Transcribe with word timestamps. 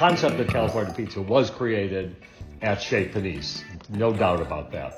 concept 0.00 0.40
of 0.40 0.48
California 0.48 0.94
pizza 0.94 1.20
was 1.20 1.50
created 1.50 2.16
at 2.62 2.80
Chez 2.80 3.08
Panisse, 3.08 3.62
no 3.90 4.14
doubt 4.14 4.40
about 4.40 4.72
that. 4.72 4.94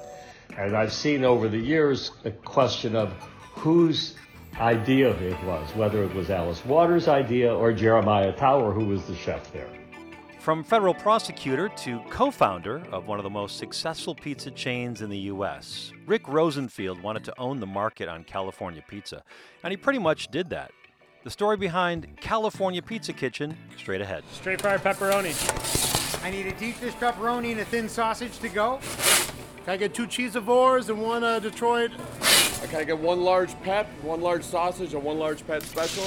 And 0.56 0.76
I've 0.76 0.92
seen 0.92 1.24
over 1.24 1.48
the 1.48 1.58
years 1.58 2.12
a 2.24 2.30
question 2.30 2.94
of 2.94 3.12
whose 3.50 4.14
idea 4.60 5.10
it 5.10 5.42
was, 5.42 5.68
whether 5.74 6.04
it 6.04 6.14
was 6.14 6.30
Alice 6.30 6.64
Waters' 6.64 7.08
idea 7.08 7.52
or 7.52 7.72
Jeremiah 7.72 8.30
Tower, 8.30 8.70
who 8.72 8.84
was 8.84 9.02
the 9.06 9.16
chef 9.16 9.52
there. 9.52 9.66
From 10.38 10.62
federal 10.62 10.94
prosecutor 10.94 11.68
to 11.78 12.00
co 12.08 12.30
founder 12.30 12.84
of 12.92 13.08
one 13.08 13.18
of 13.18 13.24
the 13.24 13.30
most 13.30 13.58
successful 13.58 14.14
pizza 14.14 14.52
chains 14.52 15.02
in 15.02 15.10
the 15.10 15.18
U.S., 15.34 15.90
Rick 16.06 16.28
Rosenfield 16.28 17.02
wanted 17.02 17.24
to 17.24 17.34
own 17.40 17.58
the 17.58 17.66
market 17.66 18.08
on 18.08 18.22
California 18.22 18.84
pizza, 18.86 19.24
and 19.64 19.72
he 19.72 19.76
pretty 19.76 19.98
much 19.98 20.28
did 20.28 20.50
that. 20.50 20.70
The 21.24 21.30
story 21.30 21.56
behind 21.56 22.16
California 22.16 22.82
Pizza 22.82 23.12
Kitchen, 23.12 23.56
straight 23.78 24.00
ahead. 24.00 24.24
Straight 24.32 24.60
fried 24.60 24.80
pepperoni. 24.80 25.32
I 26.24 26.30
need 26.30 26.46
a 26.46 26.52
deep 26.58 26.80
dish 26.80 26.94
pepperoni 26.94 27.52
and 27.52 27.60
a 27.60 27.64
thin 27.64 27.88
sausage 27.88 28.40
to 28.40 28.48
go. 28.48 28.80
Can 29.64 29.74
I 29.74 29.76
get 29.76 29.94
two 29.94 30.08
cheesivores 30.08 30.88
and 30.88 31.00
one 31.00 31.22
uh, 31.22 31.38
Detroit? 31.38 31.92
Can 32.64 32.80
I 32.80 32.82
get 32.82 32.98
one 32.98 33.20
large 33.20 33.54
pep, 33.62 33.86
one 34.02 34.20
large 34.20 34.42
sausage, 34.42 34.94
and 34.94 35.04
one 35.04 35.20
large 35.20 35.46
pet 35.46 35.62
special? 35.62 36.02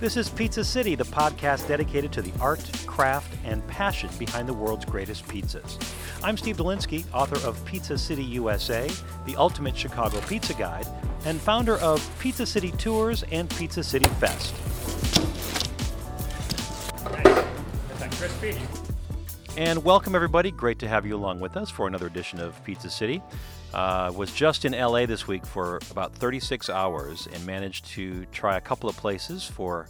This 0.00 0.16
is 0.16 0.30
Pizza 0.30 0.64
City, 0.64 0.96
the 0.96 1.04
podcast 1.04 1.68
dedicated 1.68 2.12
to 2.14 2.22
the 2.22 2.32
art, 2.40 2.68
craft, 2.86 3.32
and 3.44 3.64
passion 3.68 4.10
behind 4.18 4.48
the 4.48 4.54
world's 4.54 4.84
greatest 4.84 5.28
pizzas. 5.28 5.78
I'm 6.20 6.36
Steve 6.36 6.56
Dolinsky, 6.56 7.04
author 7.14 7.38
of 7.46 7.64
Pizza 7.64 7.96
City 7.96 8.24
USA, 8.24 8.90
the 9.24 9.36
ultimate 9.36 9.76
Chicago 9.76 10.20
pizza 10.22 10.52
guide, 10.52 10.86
and 11.24 11.40
founder 11.40 11.76
of 11.76 12.04
Pizza 12.18 12.44
City 12.44 12.72
Tours 12.72 13.22
and 13.30 13.48
Pizza 13.50 13.84
City 13.84 14.08
Fest. 14.18 14.52
And 19.56 19.84
welcome, 19.84 20.16
everybody. 20.16 20.50
Great 20.50 20.80
to 20.80 20.88
have 20.88 21.06
you 21.06 21.14
along 21.14 21.38
with 21.38 21.56
us 21.56 21.70
for 21.70 21.86
another 21.86 22.08
edition 22.08 22.40
of 22.40 22.62
Pizza 22.64 22.90
City. 22.90 23.22
Uh, 23.72 24.12
was 24.14 24.32
just 24.32 24.64
in 24.64 24.72
LA 24.72 25.06
this 25.06 25.28
week 25.28 25.46
for 25.46 25.78
about 25.92 26.12
36 26.14 26.68
hours 26.68 27.28
and 27.32 27.46
managed 27.46 27.84
to 27.86 28.24
try 28.32 28.56
a 28.56 28.60
couple 28.60 28.88
of 28.88 28.96
places 28.96 29.44
for 29.44 29.86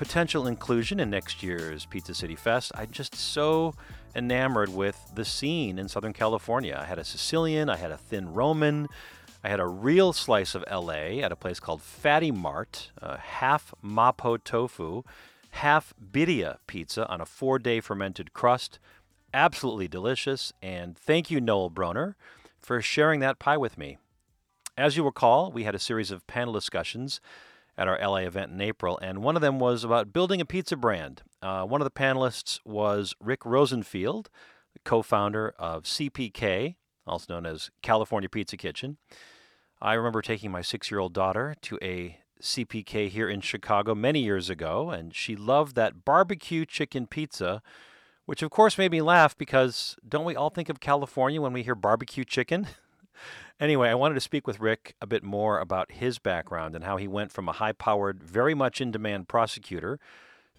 potential 0.00 0.46
inclusion 0.46 0.98
in 0.98 1.10
next 1.10 1.42
year's 1.42 1.84
Pizza 1.84 2.14
City 2.14 2.34
Fest. 2.34 2.72
I'm 2.74 2.90
just 2.90 3.14
so 3.14 3.74
enamored 4.16 4.70
with 4.70 4.98
the 5.14 5.26
scene 5.26 5.78
in 5.78 5.90
Southern 5.90 6.14
California. 6.14 6.74
I 6.80 6.86
had 6.86 6.98
a 6.98 7.04
Sicilian, 7.04 7.68
I 7.68 7.76
had 7.76 7.90
a 7.90 7.98
thin 7.98 8.32
Roman, 8.32 8.88
I 9.44 9.50
had 9.50 9.60
a 9.60 9.66
real 9.66 10.14
slice 10.14 10.54
of 10.54 10.64
LA 10.70 11.20
at 11.20 11.32
a 11.32 11.36
place 11.36 11.60
called 11.60 11.82
Fatty 11.82 12.30
Mart, 12.30 12.92
uh, 13.02 13.18
half 13.18 13.74
Mapo 13.84 14.42
tofu, 14.42 15.02
half 15.50 15.92
birria 16.02 16.56
pizza 16.66 17.06
on 17.06 17.20
a 17.20 17.26
four 17.26 17.58
day 17.58 17.80
fermented 17.80 18.32
crust. 18.32 18.78
Absolutely 19.34 19.86
delicious. 19.86 20.50
And 20.62 20.96
thank 20.96 21.30
you, 21.30 21.42
Noel 21.42 21.70
Broner 21.70 22.14
for 22.58 22.80
sharing 22.80 23.20
that 23.20 23.38
pie 23.38 23.58
with 23.58 23.76
me. 23.76 23.98
As 24.78 24.96
you 24.96 25.04
recall, 25.04 25.52
we 25.52 25.64
had 25.64 25.74
a 25.74 25.78
series 25.78 26.10
of 26.10 26.26
panel 26.26 26.54
discussions 26.54 27.20
at 27.80 27.88
our 27.88 27.98
LA 27.98 28.18
event 28.18 28.52
in 28.52 28.60
April, 28.60 28.98
and 29.00 29.22
one 29.22 29.36
of 29.36 29.42
them 29.42 29.58
was 29.58 29.84
about 29.84 30.12
building 30.12 30.38
a 30.40 30.44
pizza 30.44 30.76
brand. 30.76 31.22
Uh, 31.40 31.64
one 31.64 31.80
of 31.80 31.86
the 31.86 31.90
panelists 31.90 32.60
was 32.62 33.14
Rick 33.18 33.46
Rosenfield, 33.46 34.28
co 34.84 35.00
founder 35.00 35.54
of 35.58 35.84
CPK, 35.84 36.76
also 37.06 37.32
known 37.32 37.46
as 37.46 37.70
California 37.82 38.28
Pizza 38.28 38.58
Kitchen. 38.58 38.98
I 39.80 39.94
remember 39.94 40.20
taking 40.20 40.50
my 40.50 40.60
six 40.60 40.90
year 40.90 41.00
old 41.00 41.14
daughter 41.14 41.54
to 41.62 41.78
a 41.80 42.18
CPK 42.42 43.08
here 43.08 43.30
in 43.30 43.40
Chicago 43.40 43.94
many 43.94 44.20
years 44.20 44.50
ago, 44.50 44.90
and 44.90 45.14
she 45.14 45.34
loved 45.34 45.74
that 45.76 46.04
barbecue 46.04 46.66
chicken 46.66 47.06
pizza 47.06 47.62
which 48.30 48.42
of 48.42 48.50
course 48.52 48.78
made 48.78 48.92
me 48.92 49.02
laugh 49.02 49.36
because 49.36 49.96
don't 50.08 50.24
we 50.24 50.36
all 50.36 50.50
think 50.50 50.68
of 50.68 50.78
California 50.78 51.40
when 51.40 51.52
we 51.52 51.64
hear 51.64 51.74
barbecue 51.74 52.22
chicken? 52.24 52.68
anyway, 53.60 53.88
I 53.88 53.94
wanted 53.94 54.14
to 54.14 54.20
speak 54.20 54.46
with 54.46 54.58
Rick 54.60 54.94
a 55.00 55.06
bit 55.06 55.22
more 55.22 55.60
about 55.60 55.92
his 55.92 56.18
background 56.18 56.74
and 56.74 56.84
how 56.84 56.96
he 56.96 57.06
went 57.06 57.30
from 57.30 57.48
a 57.48 57.52
high 57.52 57.72
powered, 57.72 58.22
very 58.22 58.54
much 58.54 58.80
in 58.80 58.90
demand 58.90 59.28
prosecutor 59.28 59.98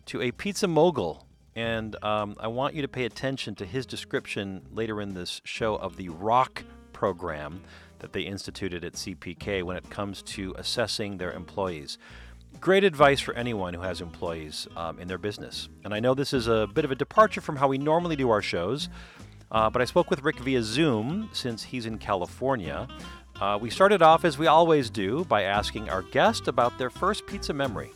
to 0.06 0.22
a 0.22 0.32
pizza 0.32 0.68
mogul. 0.68 1.26
And 1.56 2.02
um, 2.04 2.36
I 2.40 2.48
want 2.48 2.76
you 2.76 2.82
to 2.82 2.88
pay 2.88 3.04
attention 3.04 3.56
to 3.56 3.66
his 3.66 3.86
description 3.86 4.62
later 4.72 5.02
in 5.02 5.14
this 5.14 5.42
show 5.44 5.76
of 5.76 5.98
the 5.98 6.10
ROCK 6.10 6.64
program 6.94 7.62
that 8.00 8.14
they 8.14 8.22
instituted 8.22 8.86
at 8.86 8.94
CPK 8.94 9.64
when 9.64 9.76
it 9.76 9.90
comes 9.90 10.22
to 10.24 10.56
assessing 10.58 11.18
their 11.18 11.34
employees 11.34 11.98
great 12.60 12.84
advice 12.84 13.20
for 13.20 13.34
anyone 13.34 13.74
who 13.74 13.82
has 13.82 14.02
employees 14.02 14.68
um, 14.76 15.00
in 15.00 15.08
their 15.08 15.18
business. 15.18 15.70
And 15.84 15.94
I 15.94 16.00
know 16.00 16.14
this 16.14 16.34
is 16.34 16.48
a 16.48 16.68
bit 16.72 16.86
of 16.86 16.92
a 16.92 16.96
departure 16.96 17.42
from 17.42 17.56
how 17.56 17.68
we 17.68 17.78
normally 17.78 18.16
do 18.16 18.30
our 18.30 18.42
shows, 18.42 18.90
uh, 19.52 19.70
but 19.70 19.82
I 19.82 19.86
spoke 19.86 20.10
with 20.10 20.24
Rick 20.24 20.40
via 20.40 20.64
Zoom 20.64 21.30
since 21.34 21.64
he's 21.64 21.86
in 21.86 21.98
California. 21.98 22.88
Uh, 23.40 23.58
we 23.62 23.70
started 23.70 24.02
off, 24.02 24.24
as 24.24 24.38
we 24.38 24.48
always 24.48 24.90
do, 24.90 25.26
by 25.26 25.44
asking 25.44 25.90
our 25.90 26.02
guest 26.02 26.48
about 26.48 26.78
their 26.78 26.90
first 26.90 27.26
pizza 27.28 27.54
memory. 27.54 27.92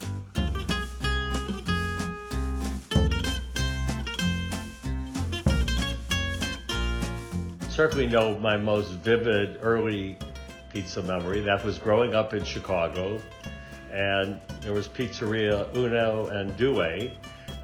Certainly 7.70 8.08
know 8.08 8.38
my 8.40 8.58
most 8.58 8.92
vivid 8.92 9.60
early 9.62 10.18
pizza 10.72 11.04
memory. 11.04 11.42
That 11.42 11.64
was 11.64 11.78
growing 11.78 12.16
up 12.16 12.34
in 12.34 12.44
Chicago 12.44 13.20
and 13.96 14.42
there 14.60 14.74
was 14.74 14.90
Pizzeria 14.90 15.74
Uno 15.74 16.28
and 16.28 16.56
Due. 16.58 17.12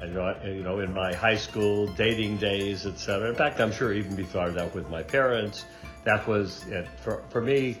You 0.04 0.62
know, 0.62 0.80
in 0.80 0.92
my 0.92 1.14
high 1.14 1.36
school 1.36 1.86
dating 1.86 2.38
days, 2.38 2.86
etc. 2.86 3.28
In 3.28 3.34
fact, 3.34 3.60
I'm 3.60 3.72
sure 3.72 3.92
even 3.92 4.16
before 4.16 4.50
that 4.50 4.74
with 4.74 4.88
my 4.90 5.02
parents, 5.02 5.64
that 6.04 6.26
was 6.26 6.66
it. 6.66 6.88
For, 7.00 7.22
for 7.30 7.40
me, 7.40 7.78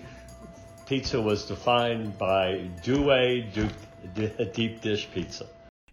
pizza 0.86 1.20
was 1.20 1.46
defined 1.46 2.18
by 2.18 2.68
Due 2.82 3.68
deep 4.52 4.80
dish 4.80 5.08
pizza. 5.12 5.46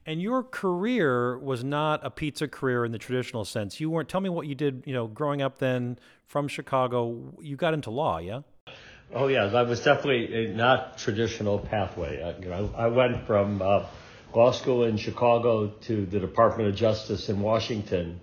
And 0.06 0.22
your 0.22 0.44
career 0.44 1.38
was 1.38 1.64
not 1.64 2.04
a 2.04 2.10
pizza 2.10 2.48
career 2.48 2.84
in 2.84 2.92
the 2.92 2.98
traditional 2.98 3.46
sense. 3.46 3.80
You 3.80 3.90
weren't. 3.90 4.10
Tell 4.10 4.22
me 4.22 4.30
what 4.30 4.48
you 4.48 4.56
did. 4.56 4.84
You 4.86 4.94
know, 4.94 5.08
growing 5.08 5.42
up 5.42 5.60
then 5.60 6.00
from 6.26 6.48
Chicago, 6.48 7.34
you 7.42 7.56
got 7.56 7.74
into 7.74 7.92
law, 7.92 8.18
yeah? 8.18 8.42
Oh 9.14 9.28
yeah, 9.28 9.48
that 9.48 9.68
was 9.68 9.82
definitely 9.82 10.46
a 10.46 10.54
not 10.54 10.98
traditional 10.98 11.60
pathway. 11.60 12.22
I, 12.22 12.40
you 12.42 12.50
know, 12.50 12.74
I 12.76 12.88
went 12.88 13.26
from 13.26 13.62
uh, 13.62 13.86
law 14.34 14.52
school 14.52 14.84
in 14.84 14.98
Chicago 14.98 15.68
to 15.82 16.06
the 16.06 16.20
Department 16.20 16.70
of 16.70 16.76
Justice 16.76 17.30
in 17.30 17.42
Washington, 17.42 18.20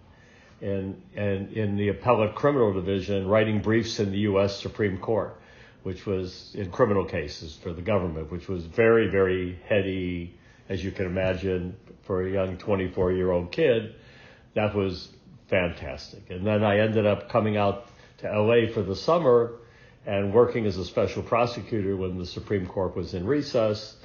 and 0.61 1.01
and 1.15 1.53
in 1.53 1.77
the 1.77 1.89
appellate 1.89 2.35
criminal 2.35 2.73
division, 2.73 3.27
writing 3.27 3.61
briefs 3.61 3.99
in 3.99 4.11
the 4.11 4.19
U.S. 4.19 4.61
Supreme 4.61 4.99
Court, 4.99 5.37
which 5.83 6.07
was 6.07 6.55
in 6.55 6.71
criminal 6.71 7.05
cases 7.05 7.59
for 7.63 7.73
the 7.73 7.83
government, 7.83 8.31
which 8.31 8.49
was 8.49 8.65
very 8.65 9.09
very 9.09 9.59
heady, 9.67 10.35
as 10.69 10.85
you 10.85 10.91
can 10.91 11.07
imagine, 11.07 11.77
for 12.03 12.27
a 12.27 12.31
young 12.31 12.57
24 12.57 13.13
year 13.13 13.31
old 13.31 13.51
kid. 13.51 13.95
That 14.55 14.75
was 14.75 15.09
fantastic. 15.49 16.31
And 16.31 16.47
then 16.47 16.65
I 16.65 16.79
ended 16.79 17.07
up 17.07 17.29
coming 17.29 17.57
out 17.57 17.89
to 18.19 18.33
L.A. 18.33 18.73
for 18.73 18.83
the 18.83 18.97
summer 18.97 19.57
and 20.07 20.33
working 20.33 20.67
as 20.67 20.79
a 20.79 20.85
special 20.85 21.23
prosecutor 21.23 21.97
when 21.97 22.17
the 22.17 22.25
Supreme 22.25 22.67
Court 22.67 22.97
was 22.97 23.13
in 23.13 23.27
recess 23.27 23.97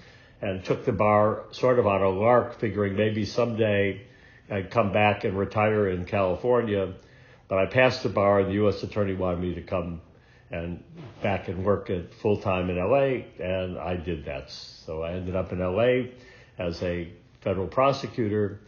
and 0.41 0.63
took 0.63 0.85
the 0.85 0.91
bar 0.91 1.44
sort 1.52 1.79
of 1.79 1.88
on 1.88 2.02
a 2.02 2.09
lark, 2.09 2.59
figuring 2.59 2.96
maybe 2.96 3.25
someday 3.25 4.02
I'd 4.50 4.72
come 4.72 4.91
back 4.91 5.24
and 5.24 5.38
retire 5.38 5.88
in 5.90 6.06
California. 6.06 6.94
But 7.47 7.59
I 7.59 7.66
passed 7.66 8.03
the 8.03 8.09
bar, 8.09 8.40
and 8.40 8.50
the 8.50 8.56
U.S. 8.56 8.81
Attorney 8.84 9.13
wanted 9.13 9.40
me 9.40 9.56
to 9.56 9.62
come 9.62 10.02
and 10.52 10.84
back 11.22 11.47
and 11.47 11.63
work 11.63 11.90
at 11.90 12.13
full 12.16 12.38
time 12.38 12.69
in 12.69 12.78
LA, 12.78 13.24
and 13.44 13.78
I 13.78 13.96
did 13.96 14.25
that. 14.25 14.52
So 14.52 15.03
I 15.03 15.13
ended 15.13 15.35
up 15.35 15.52
in 15.52 15.59
LA 15.59 16.12
as 16.58 16.81
a 16.84 17.11
federal 17.41 17.67
prosecutor 17.67 18.59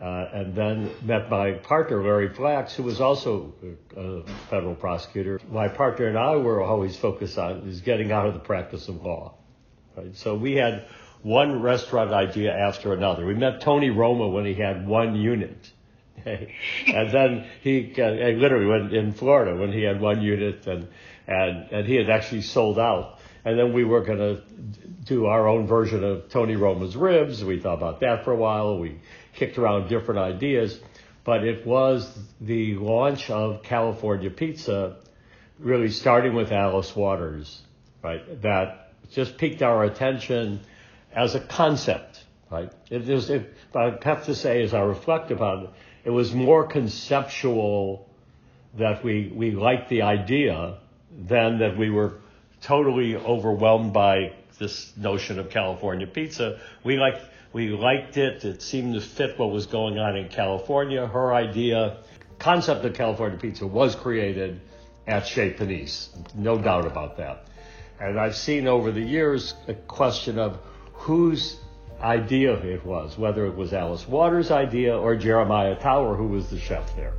uh, 0.00 0.28
and 0.32 0.54
then 0.54 0.90
met 1.02 1.30
my 1.30 1.52
partner, 1.52 2.02
Larry 2.02 2.28
Flax, 2.28 2.74
who 2.74 2.82
was 2.82 3.00
also 3.00 3.54
a 3.96 4.22
federal 4.50 4.74
prosecutor. 4.74 5.40
My 5.50 5.68
partner 5.68 6.06
and 6.08 6.18
I 6.18 6.36
were 6.36 6.62
always 6.62 6.96
focused 6.96 7.38
on 7.38 7.68
is 7.68 7.80
getting 7.80 8.10
out 8.10 8.26
of 8.26 8.34
the 8.34 8.40
practice 8.40 8.88
of 8.88 9.02
law. 9.02 9.34
Right? 9.96 10.16
So 10.16 10.34
we 10.34 10.54
had 10.54 10.86
one 11.22 11.62
restaurant 11.62 12.12
idea 12.12 12.52
after 12.52 12.92
another. 12.92 13.24
We 13.24 13.34
met 13.34 13.60
Tony 13.60 13.90
Roma 13.90 14.28
when 14.28 14.44
he 14.44 14.54
had 14.54 14.86
one 14.86 15.14
unit. 15.14 15.70
and 16.24 17.10
then 17.10 17.46
he 17.62 17.94
uh, 17.98 18.10
literally 18.10 18.66
went 18.66 18.92
in 18.92 19.12
Florida 19.12 19.56
when 19.56 19.72
he 19.72 19.82
had 19.82 20.00
one 20.00 20.20
unit 20.20 20.66
and, 20.66 20.88
and, 21.26 21.70
and 21.70 21.86
he 21.86 21.94
had 21.94 22.10
actually 22.10 22.42
sold 22.42 22.78
out. 22.78 23.18
And 23.44 23.58
then 23.58 23.72
we 23.72 23.84
were 23.84 24.02
going 24.02 24.18
to 24.18 24.42
do 25.04 25.26
our 25.26 25.48
own 25.48 25.66
version 25.66 26.04
of 26.04 26.28
Tony 26.28 26.54
Roma's 26.54 26.96
ribs. 26.96 27.44
We 27.44 27.58
thought 27.58 27.74
about 27.74 28.00
that 28.00 28.24
for 28.24 28.32
a 28.32 28.36
while. 28.36 28.78
We 28.78 29.00
kicked 29.34 29.58
around 29.58 29.88
different 29.88 30.20
ideas, 30.20 30.78
but 31.24 31.44
it 31.44 31.66
was 31.66 32.16
the 32.40 32.76
launch 32.76 33.30
of 33.30 33.62
California 33.62 34.30
Pizza, 34.30 34.96
really 35.58 35.90
starting 35.90 36.34
with 36.34 36.52
Alice 36.52 36.94
Waters, 36.94 37.62
right? 38.02 38.42
That 38.42 38.92
just 39.10 39.38
piqued 39.38 39.62
our 39.62 39.84
attention 39.84 40.60
as 41.14 41.34
a 41.34 41.40
concept, 41.40 42.24
right? 42.50 42.72
It 42.90 43.06
was, 43.06 43.30
it, 43.30 43.54
I 43.74 43.96
have 44.02 44.26
to 44.26 44.34
say, 44.34 44.62
as 44.62 44.74
I 44.74 44.80
reflect 44.80 45.30
upon 45.30 45.64
it, 45.64 45.70
it 46.04 46.10
was 46.10 46.34
more 46.34 46.66
conceptual 46.66 48.08
that 48.78 49.04
we, 49.04 49.32
we 49.34 49.50
liked 49.52 49.88
the 49.88 50.02
idea 50.02 50.78
than 51.16 51.58
that 51.58 51.76
we 51.76 51.90
were 51.90 52.14
totally 52.62 53.16
overwhelmed 53.16 53.92
by 53.92 54.32
this 54.58 54.92
notion 54.96 55.38
of 55.38 55.50
California 55.50 56.06
pizza. 56.06 56.60
We 56.84 56.96
liked, 56.96 57.20
we 57.52 57.68
liked 57.68 58.16
it. 58.16 58.44
It 58.44 58.62
seemed 58.62 58.94
to 58.94 59.00
fit 59.00 59.38
what 59.38 59.50
was 59.50 59.66
going 59.66 59.98
on 59.98 60.16
in 60.16 60.28
California. 60.28 61.06
Her 61.06 61.34
idea, 61.34 61.98
concept 62.38 62.84
of 62.84 62.94
California 62.94 63.38
pizza 63.38 63.66
was 63.66 63.94
created 63.94 64.60
at 65.06 65.26
Chez 65.26 65.54
Panisse. 65.54 66.08
No 66.34 66.58
doubt 66.58 66.86
about 66.86 67.16
that. 67.18 67.46
And 68.00 68.18
I've 68.18 68.36
seen 68.36 68.66
over 68.66 68.90
the 68.90 69.02
years 69.02 69.54
a 69.68 69.74
question 69.74 70.38
of 70.38 70.58
whose 71.02 71.56
idea 72.00 72.54
it 72.54 72.86
was, 72.86 73.18
whether 73.18 73.44
it 73.44 73.56
was 73.56 73.72
Alice 73.72 74.06
Waters' 74.06 74.52
idea 74.52 74.96
or 74.96 75.16
Jeremiah 75.16 75.74
Tower, 75.74 76.14
who 76.14 76.28
was 76.28 76.48
the 76.48 76.60
chef 76.60 76.94
there. 76.94 77.12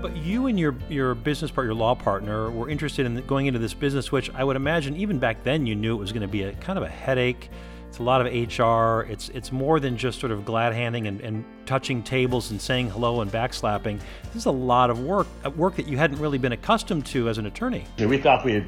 But 0.00 0.16
you 0.16 0.46
and 0.46 0.58
your 0.58 0.74
your 0.88 1.14
business 1.14 1.50
partner, 1.50 1.72
your 1.72 1.78
law 1.78 1.94
partner, 1.94 2.50
were 2.50 2.70
interested 2.70 3.04
in 3.04 3.20
going 3.26 3.44
into 3.44 3.58
this 3.58 3.74
business, 3.74 4.10
which 4.10 4.30
I 4.34 4.42
would 4.42 4.56
imagine 4.56 4.96
even 4.96 5.18
back 5.18 5.44
then 5.44 5.66
you 5.66 5.74
knew 5.74 5.96
it 5.96 6.00
was 6.00 6.12
going 6.12 6.22
to 6.22 6.28
be 6.28 6.44
a 6.44 6.52
kind 6.54 6.78
of 6.78 6.82
a 6.82 6.88
headache. 6.88 7.50
It's 7.90 7.98
a 7.98 8.02
lot 8.02 8.26
of 8.26 8.32
HR. 8.32 9.02
It's 9.12 9.28
it's 9.28 9.52
more 9.52 9.80
than 9.80 9.98
just 9.98 10.18
sort 10.18 10.32
of 10.32 10.46
glad 10.46 10.72
handing 10.72 11.08
and, 11.08 11.20
and 11.20 11.44
touching 11.66 12.02
tables 12.02 12.50
and 12.52 12.58
saying 12.58 12.88
hello 12.88 13.20
and 13.20 13.30
backslapping. 13.30 14.00
This 14.28 14.36
is 14.36 14.46
a 14.46 14.50
lot 14.50 14.88
of 14.88 15.00
work, 15.00 15.26
work 15.56 15.76
that 15.76 15.86
you 15.86 15.98
hadn't 15.98 16.20
really 16.20 16.38
been 16.38 16.52
accustomed 16.52 17.04
to 17.06 17.28
as 17.28 17.36
an 17.36 17.44
attorney. 17.44 17.84
We 17.98 18.16
thought 18.16 18.46
we 18.46 18.54
had 18.54 18.66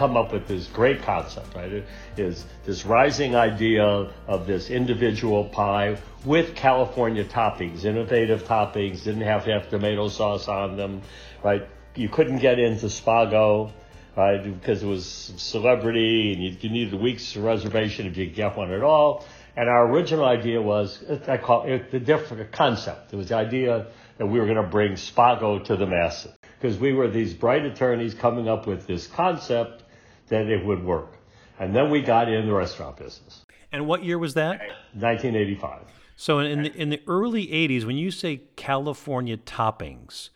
come 0.00 0.16
up 0.16 0.32
with 0.32 0.48
this 0.48 0.66
great 0.68 1.02
concept, 1.02 1.54
right? 1.54 1.70
It 1.70 1.84
is 2.16 2.46
this 2.64 2.86
rising 2.86 3.36
idea 3.36 3.84
of 4.26 4.46
this 4.46 4.70
individual 4.70 5.44
pie 5.44 5.98
with 6.24 6.54
California 6.54 7.22
toppings, 7.22 7.84
innovative 7.84 8.44
toppings, 8.44 9.04
didn't 9.04 9.20
have 9.20 9.44
to 9.44 9.52
have 9.52 9.68
tomato 9.68 10.08
sauce 10.08 10.48
on 10.48 10.78
them, 10.78 11.02
right? 11.44 11.68
You 11.96 12.08
couldn't 12.08 12.38
get 12.38 12.58
into 12.58 12.86
Spago, 12.86 13.72
right? 14.16 14.42
Because 14.42 14.82
it 14.82 14.86
was 14.86 15.04
celebrity 15.36 16.32
and 16.32 16.42
you, 16.44 16.56
you 16.58 16.70
needed 16.70 16.94
a 16.94 16.96
week's 16.96 17.36
reservation 17.36 18.06
if 18.06 18.16
you 18.16 18.24
could 18.24 18.34
get 18.34 18.56
one 18.56 18.72
at 18.72 18.82
all. 18.82 19.26
And 19.54 19.68
our 19.68 19.86
original 19.86 20.24
idea 20.24 20.62
was, 20.62 21.04
I 21.28 21.36
call 21.36 21.64
it 21.66 21.90
the 21.90 22.00
different 22.00 22.50
concept. 22.52 23.12
It 23.12 23.16
was 23.16 23.28
the 23.28 23.36
idea 23.36 23.88
that 24.16 24.24
we 24.24 24.38
were 24.40 24.46
going 24.46 24.56
to 24.56 24.70
bring 24.70 24.92
Spago 24.92 25.62
to 25.66 25.76
the 25.76 25.86
masses 25.86 26.32
because 26.58 26.78
we 26.78 26.94
were 26.94 27.08
these 27.08 27.34
bright 27.34 27.66
attorneys 27.66 28.14
coming 28.14 28.48
up 28.48 28.66
with 28.66 28.86
this 28.86 29.06
concept 29.06 29.82
that 30.30 30.46
it 30.48 30.64
would 30.64 30.82
work. 30.82 31.18
And 31.58 31.76
then 31.76 31.90
we 31.90 32.00
got 32.00 32.28
in 32.28 32.46
the 32.46 32.54
restaurant 32.54 32.96
business. 32.96 33.44
And 33.70 33.86
what 33.86 34.02
year 34.02 34.18
was 34.18 34.34
that? 34.34 34.60
1985. 34.94 35.82
So 36.16 36.38
in 36.38 36.62
the, 36.64 36.74
in 36.74 36.90
the 36.90 37.00
early 37.06 37.46
80s, 37.46 37.84
when 37.84 37.96
you 37.96 38.10
say 38.10 38.42
California 38.56 39.36
toppings, 39.36 40.30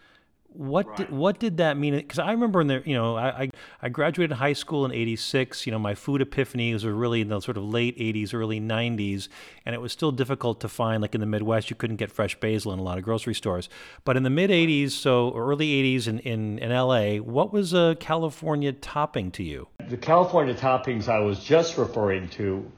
what 0.54 0.86
right. 0.86 0.96
did, 0.98 1.10
what 1.10 1.40
did 1.40 1.56
that 1.56 1.76
mean? 1.76 1.96
Because 1.96 2.20
I 2.20 2.30
remember 2.30 2.60
in 2.60 2.68
the 2.68 2.82
you 2.84 2.94
know 2.94 3.16
I, 3.16 3.50
I 3.82 3.88
graduated 3.88 4.36
high 4.36 4.52
school 4.52 4.84
in 4.84 4.92
'86. 4.92 5.66
You 5.66 5.72
know 5.72 5.78
my 5.78 5.94
food 5.94 6.20
epiphanies 6.20 6.84
were 6.84 6.94
really 6.94 7.20
in 7.20 7.28
the 7.28 7.40
sort 7.40 7.56
of 7.56 7.64
late 7.64 7.98
'80s, 7.98 8.32
early 8.32 8.60
'90s, 8.60 9.28
and 9.66 9.74
it 9.74 9.80
was 9.80 9.92
still 9.92 10.12
difficult 10.12 10.60
to 10.60 10.68
find. 10.68 11.02
Like 11.02 11.14
in 11.14 11.20
the 11.20 11.26
Midwest, 11.26 11.70
you 11.70 11.76
couldn't 11.76 11.96
get 11.96 12.10
fresh 12.10 12.38
basil 12.38 12.72
in 12.72 12.78
a 12.78 12.82
lot 12.82 12.98
of 12.98 13.04
grocery 13.04 13.34
stores. 13.34 13.68
But 14.04 14.16
in 14.16 14.22
the 14.22 14.30
mid 14.30 14.50
'80s, 14.50 14.92
so 14.92 15.34
early 15.34 15.68
'80s 15.98 16.06
in 16.06 16.20
in, 16.20 16.58
in 16.60 16.70
LA, 16.70 17.16
what 17.16 17.52
was 17.52 17.74
a 17.74 17.96
California 17.98 18.72
topping 18.72 19.32
to 19.32 19.42
you? 19.42 19.66
The 19.88 19.96
California 19.96 20.54
toppings 20.54 21.08
I 21.08 21.18
was 21.18 21.42
just 21.42 21.76
referring 21.76 22.28
to 22.30 22.70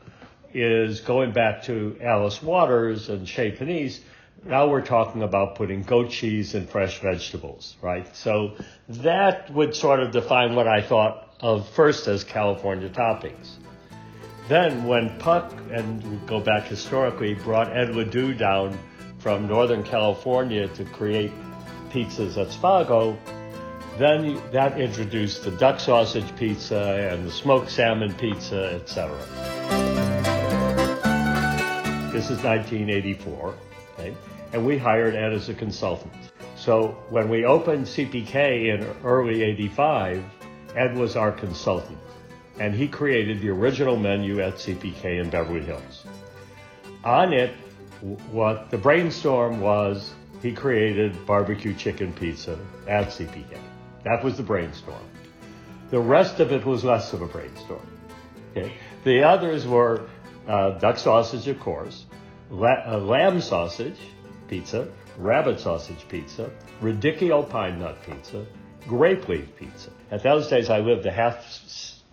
is 0.55 1.01
going 1.01 1.33
back 1.33 1.63
to 1.65 1.99
Alice 2.01 2.43
Waters 2.43 3.11
and 3.11 3.29
Chez 3.29 3.53
Panisse 3.53 4.01
now 4.47 4.69
we're 4.69 4.83
talking 4.83 5.23
about 5.23 5.57
putting 5.57 5.83
goat 5.83 6.11
cheese 6.11 6.55
and 6.55 6.69
fresh 6.69 7.01
vegetables, 7.01 7.77
right? 7.83 8.15
So 8.17 8.55
that 8.89 9.51
would 9.53 9.75
sort 9.75 10.01
of 10.01 10.13
define 10.13 10.55
what 10.55 10.69
I 10.69 10.83
thought 10.83 11.35
of 11.41 11.69
first 11.71 12.07
as 12.07 12.25
California 12.25 12.89
toppings. 12.89 13.57
Then 14.49 14.85
when 14.85 15.19
Puck, 15.19 15.53
and 15.73 16.03
we 16.09 16.17
go 16.27 16.41
back 16.41 16.65
historically, 16.65 17.35
brought 17.35 17.77
Ed 17.77 17.89
LaDou 17.89 18.39
down 18.39 18.79
from 19.19 19.49
Northern 19.49 19.83
California 19.83 20.69
to 20.69 20.85
create 20.85 21.33
pizzas 21.91 22.37
at 22.37 22.49
Spago, 22.49 23.17
then 23.99 24.41
that 24.53 24.79
introduced 24.79 25.43
the 25.43 25.51
duck 25.53 25.81
sausage 25.81 26.37
pizza 26.37 27.09
and 27.11 27.27
the 27.27 27.33
smoked 27.33 27.71
salmon 27.71 28.15
pizza, 28.15 28.75
etc. 28.75 29.17
This 32.13 32.31
is 32.31 32.43
1984. 32.45 33.55
Okay? 33.99 34.15
And 34.53 34.65
we 34.65 34.79
hired 34.79 35.15
Ed 35.15 35.33
as 35.33 35.49
a 35.49 35.55
consultant. 35.55 36.13
So 36.57 36.97
when 37.11 37.29
we 37.29 37.45
opened 37.45 37.87
CPK 37.87 38.75
in 38.75 38.87
early 39.05 39.43
85, 39.43 40.25
Ed 40.75 40.97
was 40.97 41.17
our 41.17 41.33
consultant, 41.33 41.99
and 42.59 42.75
he 42.75 42.89
created 42.89 43.41
the 43.41 43.51
original 43.51 43.97
menu 43.97 44.41
at 44.41 44.55
CPK 44.55 45.21
in 45.21 45.31
Beverly 45.31 45.63
Hills. 45.63 46.05
On 47.05 47.33
it, 47.33 47.53
what 48.31 48.71
the 48.71 48.79
brainstorm 48.79 49.61
was, 49.61 50.13
he 50.43 50.53
created 50.53 51.27
barbecue 51.27 51.75
chicken 51.75 52.13
pizza 52.13 52.59
at 52.89 53.09
CPK. 53.09 53.59
That 54.05 54.23
was 54.23 54.37
the 54.37 54.43
brainstorm. 54.43 55.03
The 55.91 56.01
rest 56.01 56.41
of 56.41 56.53
it 56.53 56.65
was 56.65 56.85
less 56.85 57.13
of 57.13 57.23
a 57.23 57.27
brainstorm. 57.27 57.87
Okay? 58.51 58.73
The 59.05 59.23
others 59.23 59.67
were 59.67 60.09
uh, 60.49 60.71
duck 60.79 60.99
sausage, 60.99 61.49
of 61.49 61.61
course, 61.61 62.07
la- 62.51 62.83
uh, 62.87 62.99
lamb 62.99 63.41
sausage, 63.41 63.99
pizza, 64.49 64.89
rabbit 65.17 65.61
sausage 65.61 66.07
pizza, 66.09 66.51
radicchio 66.81 67.49
pine 67.49 67.79
nut 67.79 67.97
pizza, 68.05 68.47
grape 68.87 69.29
leaf 69.29 69.57
pizza. 69.57 69.91
At 70.11 70.23
those 70.23 70.49
days, 70.49 70.71
I 70.71 70.81
lived 70.81 71.07
a 71.07 71.13
half 71.13 71.45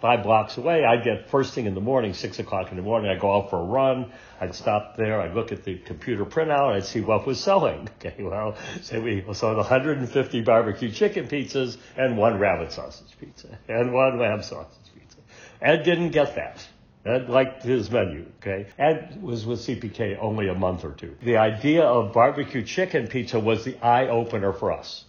five 0.03 0.21
blocks 0.21 0.57
away. 0.57 0.83
I'd 0.83 1.05
get 1.05 1.29
first 1.29 1.53
thing 1.53 1.65
in 1.65 1.75
the 1.75 1.81
morning, 1.81 2.13
six 2.13 2.37
o'clock 2.37 2.71
in 2.71 2.75
the 2.75 2.83
morning. 2.83 3.09
I'd 3.09 3.21
go 3.21 3.37
out 3.37 3.49
for 3.49 3.59
a 3.59 3.63
run. 3.63 4.11
I'd 4.41 4.53
stop 4.53 4.97
there. 4.97 5.21
I'd 5.21 5.33
look 5.33 5.53
at 5.53 5.63
the 5.63 5.77
computer 5.77 6.25
printout. 6.25 6.73
I'd 6.73 6.83
see 6.83 6.99
what 6.99 7.25
was 7.25 7.39
selling. 7.39 7.89
Okay, 8.03 8.21
well, 8.21 8.57
say 8.81 8.99
we 8.99 9.23
sold 9.33 9.55
150 9.55 10.41
barbecue 10.41 10.91
chicken 10.91 11.29
pizzas 11.29 11.77
and 11.95 12.17
one 12.17 12.37
rabbit 12.37 12.73
sausage 12.73 13.17
pizza 13.17 13.57
and 13.69 13.93
one 13.93 14.19
lamb 14.19 14.43
sausage 14.43 14.91
pizza. 14.93 15.19
Ed 15.61 15.83
didn't 15.83 16.09
get 16.09 16.35
that. 16.35 16.67
Ed 17.05 17.29
liked 17.29 17.63
his 17.63 17.91
menu, 17.91 18.25
okay? 18.41 18.67
Ed 18.79 19.21
was 19.21 19.45
with 19.45 19.59
CPK 19.59 20.17
only 20.21 20.47
a 20.47 20.53
month 20.53 20.85
or 20.85 20.91
two. 20.91 21.15
The 21.21 21.37
idea 21.37 21.83
of 21.83 22.13
barbecue 22.13 22.63
chicken 22.63 23.07
pizza 23.07 23.39
was 23.39 23.65
the 23.65 23.77
eye 23.85 24.07
opener 24.07 24.53
for 24.53 24.71
us. 24.71 25.03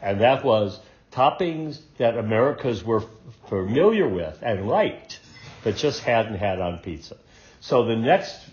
And 0.00 0.20
that 0.20 0.42
was 0.42 0.80
toppings 1.12 1.80
that 1.98 2.16
Americans 2.16 2.82
were 2.82 3.04
familiar 3.48 4.08
with 4.08 4.38
and 4.42 4.66
liked, 4.66 5.20
but 5.62 5.76
just 5.76 6.00
hadn't 6.00 6.36
had 6.36 6.60
on 6.60 6.78
pizza. 6.78 7.16
So 7.60 7.84
the 7.84 7.96
next 7.96 8.48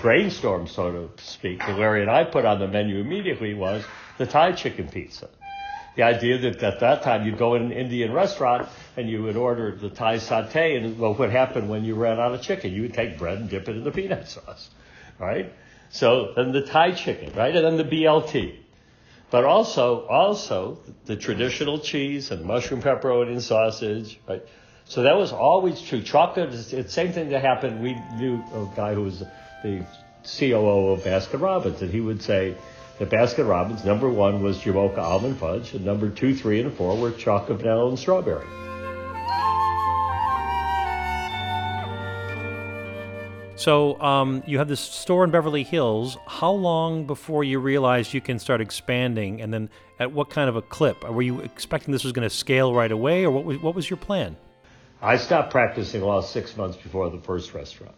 brainstorm, 0.00 0.66
so 0.66 0.92
to 1.16 1.22
speak, 1.22 1.60
that 1.60 1.78
Larry 1.78 2.02
and 2.02 2.10
I 2.10 2.24
put 2.24 2.44
on 2.44 2.58
the 2.58 2.68
menu 2.68 2.98
immediately 2.98 3.54
was 3.54 3.84
the 4.18 4.26
Thai 4.26 4.52
chicken 4.52 4.88
pizza. 4.88 5.28
The 5.96 6.02
idea 6.02 6.38
that 6.38 6.62
at 6.62 6.80
that 6.80 7.02
time 7.02 7.24
you'd 7.24 7.38
go 7.38 7.54
in 7.54 7.62
an 7.62 7.72
Indian 7.72 8.12
restaurant 8.12 8.68
and 8.96 9.08
you 9.08 9.22
would 9.22 9.36
order 9.36 9.74
the 9.76 9.90
Thai 9.90 10.16
satay, 10.16 10.76
and 10.76 10.98
what 10.98 11.30
happened 11.30 11.68
when 11.68 11.84
you 11.84 11.94
ran 11.94 12.18
out 12.18 12.34
of 12.34 12.42
chicken? 12.42 12.72
You 12.72 12.82
would 12.82 12.94
take 12.94 13.16
bread 13.18 13.38
and 13.38 13.48
dip 13.48 13.68
it 13.68 13.76
in 13.76 13.84
the 13.84 13.92
peanut 13.92 14.28
sauce, 14.34 14.70
right? 15.18 15.52
So 15.90 16.32
then 16.34 16.52
the 16.52 16.62
Thai 16.62 16.92
chicken, 16.92 17.32
right, 17.34 17.54
and 17.54 17.64
then 17.64 17.76
the 17.76 17.84
BLT, 17.84 18.56
but 19.30 19.44
also 19.44 20.06
also 20.06 20.78
the 21.04 21.16
traditional 21.16 21.78
cheese 21.78 22.32
and 22.32 22.44
mushroom 22.44 22.82
pepperoni 22.82 23.32
and 23.32 23.42
sausage, 23.42 24.18
right? 24.28 24.42
So 24.86 25.02
that 25.04 25.16
was 25.16 25.32
always 25.32 25.80
true. 25.80 26.02
Chocolate 26.02 26.50
is 26.50 26.70
the 26.70 26.88
same 26.88 27.12
thing 27.12 27.30
that 27.30 27.40
happened. 27.40 27.82
We 27.82 27.94
knew 28.16 28.42
a 28.52 28.68
guy 28.76 28.94
who 28.94 29.02
was 29.02 29.20
the 29.62 29.86
COO 30.24 30.90
of 30.90 31.04
Baskin 31.04 31.40
Robbins, 31.40 31.80
and 31.80 31.90
he 31.90 32.00
would 32.00 32.22
say 32.22 32.56
at 33.00 33.10
Baskin 33.10 33.48
Robbins, 33.48 33.84
number 33.84 34.08
one 34.08 34.42
was 34.42 34.58
Jamocha 34.58 34.98
almond 34.98 35.36
fudge, 35.38 35.74
and 35.74 35.84
number 35.84 36.08
two, 36.08 36.34
three, 36.34 36.60
and 36.60 36.72
four 36.72 36.96
were 36.96 37.10
chocolate 37.10 37.58
vanilla 37.58 37.88
and 37.88 37.98
strawberry. 37.98 38.46
So 43.56 44.00
um, 44.00 44.42
you 44.46 44.58
have 44.58 44.68
this 44.68 44.80
store 44.80 45.24
in 45.24 45.30
Beverly 45.30 45.62
Hills. 45.62 46.18
How 46.26 46.52
long 46.52 47.06
before 47.06 47.44
you 47.44 47.60
realized 47.60 48.12
you 48.12 48.20
can 48.20 48.38
start 48.38 48.60
expanding, 48.60 49.40
and 49.40 49.52
then 49.52 49.70
at 49.98 50.12
what 50.12 50.28
kind 50.28 50.48
of 50.48 50.56
a 50.56 50.62
clip? 50.62 51.08
Were 51.08 51.22
you 51.22 51.40
expecting 51.40 51.92
this 51.92 52.04
was 52.04 52.12
going 52.12 52.28
to 52.28 52.34
scale 52.34 52.74
right 52.74 52.92
away, 52.92 53.24
or 53.24 53.30
what 53.30 53.44
was, 53.44 53.58
what 53.58 53.74
was 53.74 53.88
your 53.88 53.96
plan? 53.96 54.36
I 55.00 55.16
stopped 55.16 55.50
practicing 55.50 56.02
law 56.02 56.20
six 56.20 56.56
months 56.56 56.76
before 56.76 57.10
the 57.10 57.18
first 57.18 57.54
restaurant 57.54 57.94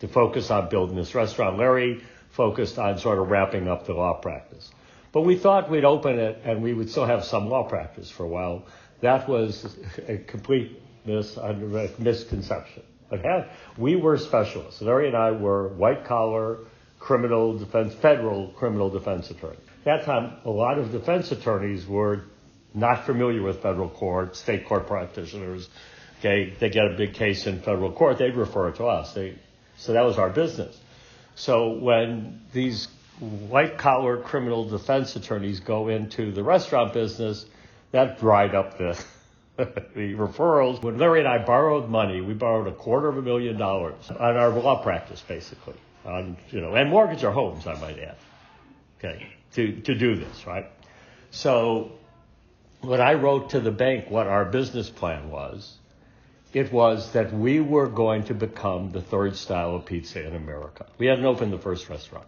to 0.00 0.08
focus 0.08 0.50
on 0.50 0.68
building 0.68 0.96
this 0.96 1.14
restaurant. 1.14 1.58
Larry 1.58 2.02
focused 2.34 2.78
on 2.78 2.98
sort 2.98 3.18
of 3.18 3.30
wrapping 3.30 3.68
up 3.68 3.86
the 3.86 3.92
law 3.92 4.14
practice. 4.14 4.70
But 5.12 5.22
we 5.22 5.36
thought 5.36 5.70
we'd 5.70 5.84
open 5.84 6.18
it 6.18 6.40
and 6.44 6.62
we 6.62 6.74
would 6.74 6.90
still 6.90 7.06
have 7.06 7.24
some 7.24 7.48
law 7.48 7.68
practice 7.68 8.10
for 8.10 8.24
a 8.24 8.28
while. 8.28 8.64
That 9.00 9.28
was 9.28 9.76
a 10.08 10.18
complete 10.18 10.82
mis, 11.04 11.38
uh, 11.38 11.88
misconception. 11.98 12.82
Okay? 13.12 13.46
We 13.78 13.94
were 13.94 14.18
specialists. 14.18 14.82
Larry 14.82 15.06
and 15.06 15.16
I 15.16 15.30
were 15.30 15.68
white 15.68 16.04
collar 16.04 16.58
criminal 16.98 17.56
defense, 17.58 17.94
federal 17.94 18.48
criminal 18.48 18.90
defense 18.90 19.30
attorneys. 19.30 19.60
At 19.80 19.84
that 19.84 20.04
time, 20.04 20.32
a 20.44 20.50
lot 20.50 20.78
of 20.78 20.90
defense 20.90 21.30
attorneys 21.30 21.86
were 21.86 22.24
not 22.72 23.04
familiar 23.04 23.42
with 23.42 23.62
federal 23.62 23.90
court, 23.90 24.34
state 24.34 24.66
court 24.66 24.88
practitioners. 24.88 25.68
Okay, 26.18 26.54
they 26.58 26.70
get 26.70 26.86
a 26.86 26.96
big 26.96 27.14
case 27.14 27.46
in 27.46 27.60
federal 27.60 27.92
court, 27.92 28.18
they'd 28.18 28.34
refer 28.34 28.68
it 28.68 28.76
to 28.76 28.86
us. 28.86 29.12
They, 29.12 29.38
so 29.76 29.92
that 29.92 30.04
was 30.04 30.18
our 30.18 30.30
business. 30.30 30.76
So 31.34 31.72
when 31.72 32.40
these 32.52 32.88
white 33.20 33.78
collar 33.78 34.18
criminal 34.18 34.64
defense 34.64 35.16
attorneys 35.16 35.60
go 35.60 35.88
into 35.88 36.32
the 36.32 36.42
restaurant 36.42 36.92
business, 36.92 37.46
that 37.92 38.18
dried 38.18 38.54
up 38.54 38.78
the 38.78 39.02
the 39.56 40.14
referrals. 40.14 40.82
When 40.82 40.98
Larry 40.98 41.20
and 41.20 41.28
I 41.28 41.38
borrowed 41.38 41.88
money, 41.88 42.20
we 42.20 42.34
borrowed 42.34 42.66
a 42.66 42.72
quarter 42.72 43.08
of 43.08 43.16
a 43.16 43.22
million 43.22 43.56
dollars 43.56 44.10
on 44.10 44.36
our 44.36 44.50
law 44.50 44.82
practice, 44.82 45.22
basically, 45.26 45.76
on 46.04 46.36
you 46.50 46.60
know, 46.60 46.74
and 46.74 46.90
mortgage 46.90 47.22
our 47.22 47.32
homes, 47.32 47.66
I 47.66 47.78
might 47.80 47.98
add. 47.98 48.16
Okay, 48.98 49.28
to 49.52 49.80
to 49.82 49.94
do 49.94 50.16
this, 50.16 50.46
right? 50.46 50.66
So 51.30 51.92
when 52.80 53.00
I 53.00 53.14
wrote 53.14 53.50
to 53.50 53.60
the 53.60 53.70
bank 53.70 54.10
what 54.10 54.26
our 54.26 54.44
business 54.44 54.90
plan 54.90 55.30
was, 55.30 55.76
it 56.54 56.72
was 56.72 57.10
that 57.12 57.34
we 57.34 57.60
were 57.60 57.88
going 57.88 58.22
to 58.24 58.34
become 58.34 58.90
the 58.92 59.02
third 59.02 59.36
style 59.36 59.74
of 59.74 59.84
pizza 59.84 60.24
in 60.24 60.36
America. 60.36 60.86
We 60.98 61.06
hadn't 61.06 61.24
opened 61.24 61.52
the 61.52 61.58
first 61.58 61.90
restaurant. 61.90 62.26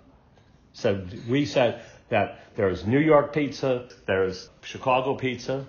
So 0.73 1.07
we 1.29 1.47
said 1.47 1.81
that 2.09 2.41
there's 2.57 2.85
New 2.85 2.99
York 2.99 3.33
pizza, 3.33 3.89
there's 4.07 4.51
Chicago 4.63 5.15
pizza, 5.15 5.65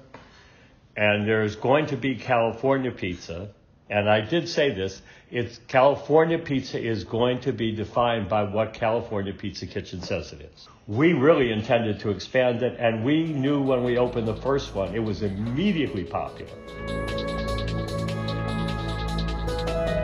and 0.95 1.27
there's 1.27 1.55
going 1.55 1.85
to 1.87 1.97
be 1.97 2.15
California 2.15 2.91
pizza. 2.91 3.49
And 3.89 4.09
I 4.09 4.21
did 4.21 4.49
say 4.49 4.73
this, 4.73 5.01
it's 5.31 5.59
California 5.67 6.39
pizza 6.39 6.81
is 6.81 7.03
going 7.03 7.41
to 7.41 7.53
be 7.53 7.71
defined 7.71 8.27
by 8.27 8.43
what 8.43 8.73
California 8.73 9.33
Pizza 9.33 9.65
Kitchen 9.65 10.01
says 10.01 10.33
it 10.33 10.41
is. 10.41 10.67
We 10.87 11.13
really 11.13 11.51
intended 11.51 12.01
to 12.01 12.09
expand 12.09 12.63
it, 12.63 12.77
and 12.79 13.05
we 13.05 13.23
knew 13.25 13.61
when 13.61 13.83
we 13.83 13.97
opened 13.97 14.27
the 14.27 14.35
first 14.35 14.75
one, 14.75 14.93
it 14.93 15.03
was 15.03 15.21
immediately 15.21 16.03
popular. 16.03 17.36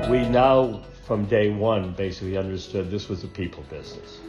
We 0.09 0.27
now, 0.27 0.81
from 1.05 1.25
day 1.25 1.49
one, 1.49 1.93
basically 1.93 2.37
understood 2.37 2.91
this 2.91 3.09
was 3.09 3.23
a 3.23 3.27
people 3.27 3.63
business. 3.69 4.19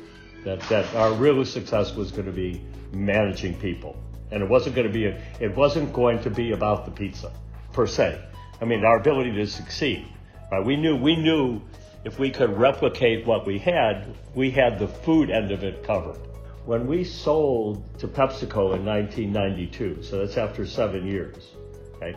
That, 0.44 0.60
that 0.68 0.94
our 0.94 1.12
real 1.12 1.44
success 1.44 1.94
was 1.94 2.10
going 2.10 2.26
to 2.26 2.32
be 2.32 2.62
managing 2.92 3.54
people 3.58 3.96
and 4.30 4.42
it 4.42 4.48
wasn't 4.48 4.74
going 4.74 4.86
to 4.86 4.92
be 4.92 5.06
a, 5.06 5.20
it 5.40 5.54
wasn't 5.54 5.92
going 5.92 6.20
to 6.22 6.30
be 6.30 6.52
about 6.52 6.84
the 6.84 6.90
pizza 6.90 7.32
per 7.72 7.86
se. 7.86 8.20
I 8.60 8.64
mean, 8.64 8.84
our 8.84 8.98
ability 8.98 9.32
to 9.32 9.46
succeed. 9.46 10.06
Right? 10.50 10.64
We 10.64 10.76
knew 10.76 10.96
we 10.96 11.16
knew 11.16 11.60
if 12.04 12.18
we 12.18 12.30
could 12.30 12.50
replicate 12.58 13.26
what 13.26 13.46
we 13.46 13.58
had, 13.58 14.14
we 14.34 14.50
had 14.50 14.78
the 14.78 14.88
food 14.88 15.30
end 15.30 15.52
of 15.52 15.64
it 15.64 15.84
covered. 15.84 16.20
When 16.66 16.86
we 16.86 17.04
sold 17.04 17.98
to 18.00 18.08
PepsiCo 18.08 18.74
in 18.74 18.84
1992, 18.84 20.02
so 20.02 20.18
that's 20.18 20.36
after 20.36 20.66
seven 20.66 21.06
years, 21.06 21.52
okay, 21.96 22.16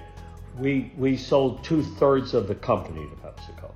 we 0.60 0.92
we 0.98 1.18
sold 1.18 1.64
two 1.64 1.84
thirds 1.84 2.34
of 2.34 2.48
the 2.48 2.56
company 2.56 3.08
to 3.08 3.16
PepsiCo. 3.16 3.72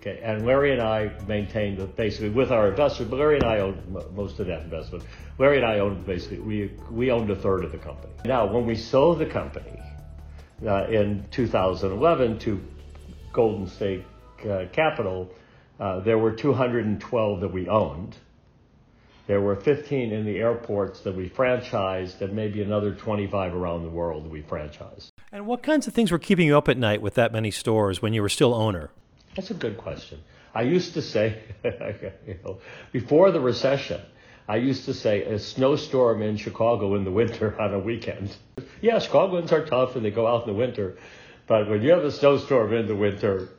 Okay, 0.00 0.18
and 0.22 0.46
Larry 0.46 0.72
and 0.72 0.80
I 0.80 1.10
maintained 1.28 1.76
that 1.78 1.94
basically 1.94 2.30
with 2.30 2.50
our 2.50 2.68
investors, 2.68 3.08
but 3.08 3.18
Larry 3.18 3.36
and 3.36 3.44
I 3.44 3.58
owned 3.58 3.82
most 4.16 4.40
of 4.40 4.46
that 4.46 4.62
investment. 4.62 5.04
Larry 5.38 5.58
and 5.58 5.66
I 5.66 5.80
owned 5.80 6.06
basically, 6.06 6.38
we, 6.38 6.72
we 6.90 7.10
owned 7.10 7.30
a 7.30 7.36
third 7.36 7.64
of 7.64 7.72
the 7.72 7.78
company. 7.78 8.14
Now, 8.24 8.50
when 8.50 8.64
we 8.64 8.76
sold 8.76 9.18
the 9.18 9.26
company 9.26 9.78
uh, 10.66 10.86
in 10.86 11.26
2011 11.30 12.38
to 12.40 12.60
Golden 13.34 13.66
State 13.66 14.06
uh, 14.48 14.64
Capital, 14.72 15.30
uh, 15.78 16.00
there 16.00 16.16
were 16.16 16.32
212 16.32 17.40
that 17.40 17.52
we 17.52 17.68
owned. 17.68 18.16
There 19.26 19.42
were 19.42 19.56
15 19.56 20.12
in 20.12 20.24
the 20.24 20.38
airports 20.38 21.00
that 21.00 21.14
we 21.14 21.28
franchised, 21.28 22.22
and 22.22 22.32
maybe 22.32 22.62
another 22.62 22.94
25 22.94 23.54
around 23.54 23.82
the 23.82 23.90
world 23.90 24.24
that 24.24 24.30
we 24.30 24.40
franchised. 24.42 25.09
And 25.32 25.46
what 25.46 25.62
kinds 25.62 25.86
of 25.86 25.94
things 25.94 26.10
were 26.10 26.18
keeping 26.18 26.46
you 26.46 26.56
up 26.58 26.68
at 26.68 26.76
night 26.76 27.00
with 27.00 27.14
that 27.14 27.32
many 27.32 27.52
stores 27.52 28.02
when 28.02 28.12
you 28.12 28.20
were 28.20 28.28
still 28.28 28.52
owner? 28.52 28.90
That's 29.36 29.50
a 29.52 29.54
good 29.54 29.78
question. 29.78 30.20
I 30.54 30.62
used 30.62 30.94
to 30.94 31.02
say, 31.02 31.40
you 31.64 32.38
know, 32.44 32.58
before 32.90 33.30
the 33.30 33.38
recession, 33.38 34.00
I 34.48 34.56
used 34.56 34.86
to 34.86 34.94
say 34.94 35.22
a 35.22 35.38
snowstorm 35.38 36.22
in 36.22 36.36
Chicago 36.36 36.96
in 36.96 37.04
the 37.04 37.12
winter 37.12 37.58
on 37.60 37.72
a 37.72 37.78
weekend. 37.78 38.36
Yeah, 38.80 38.98
Chicagoans 38.98 39.52
are 39.52 39.64
tough 39.64 39.94
and 39.94 40.04
they 40.04 40.10
go 40.10 40.26
out 40.26 40.48
in 40.48 40.52
the 40.52 40.58
winter, 40.58 40.98
but 41.46 41.70
when 41.70 41.82
you 41.82 41.90
have 41.90 42.02
a 42.04 42.10
snowstorm 42.10 42.72
in 42.74 42.88
the 42.88 42.96
winter, 42.96 43.50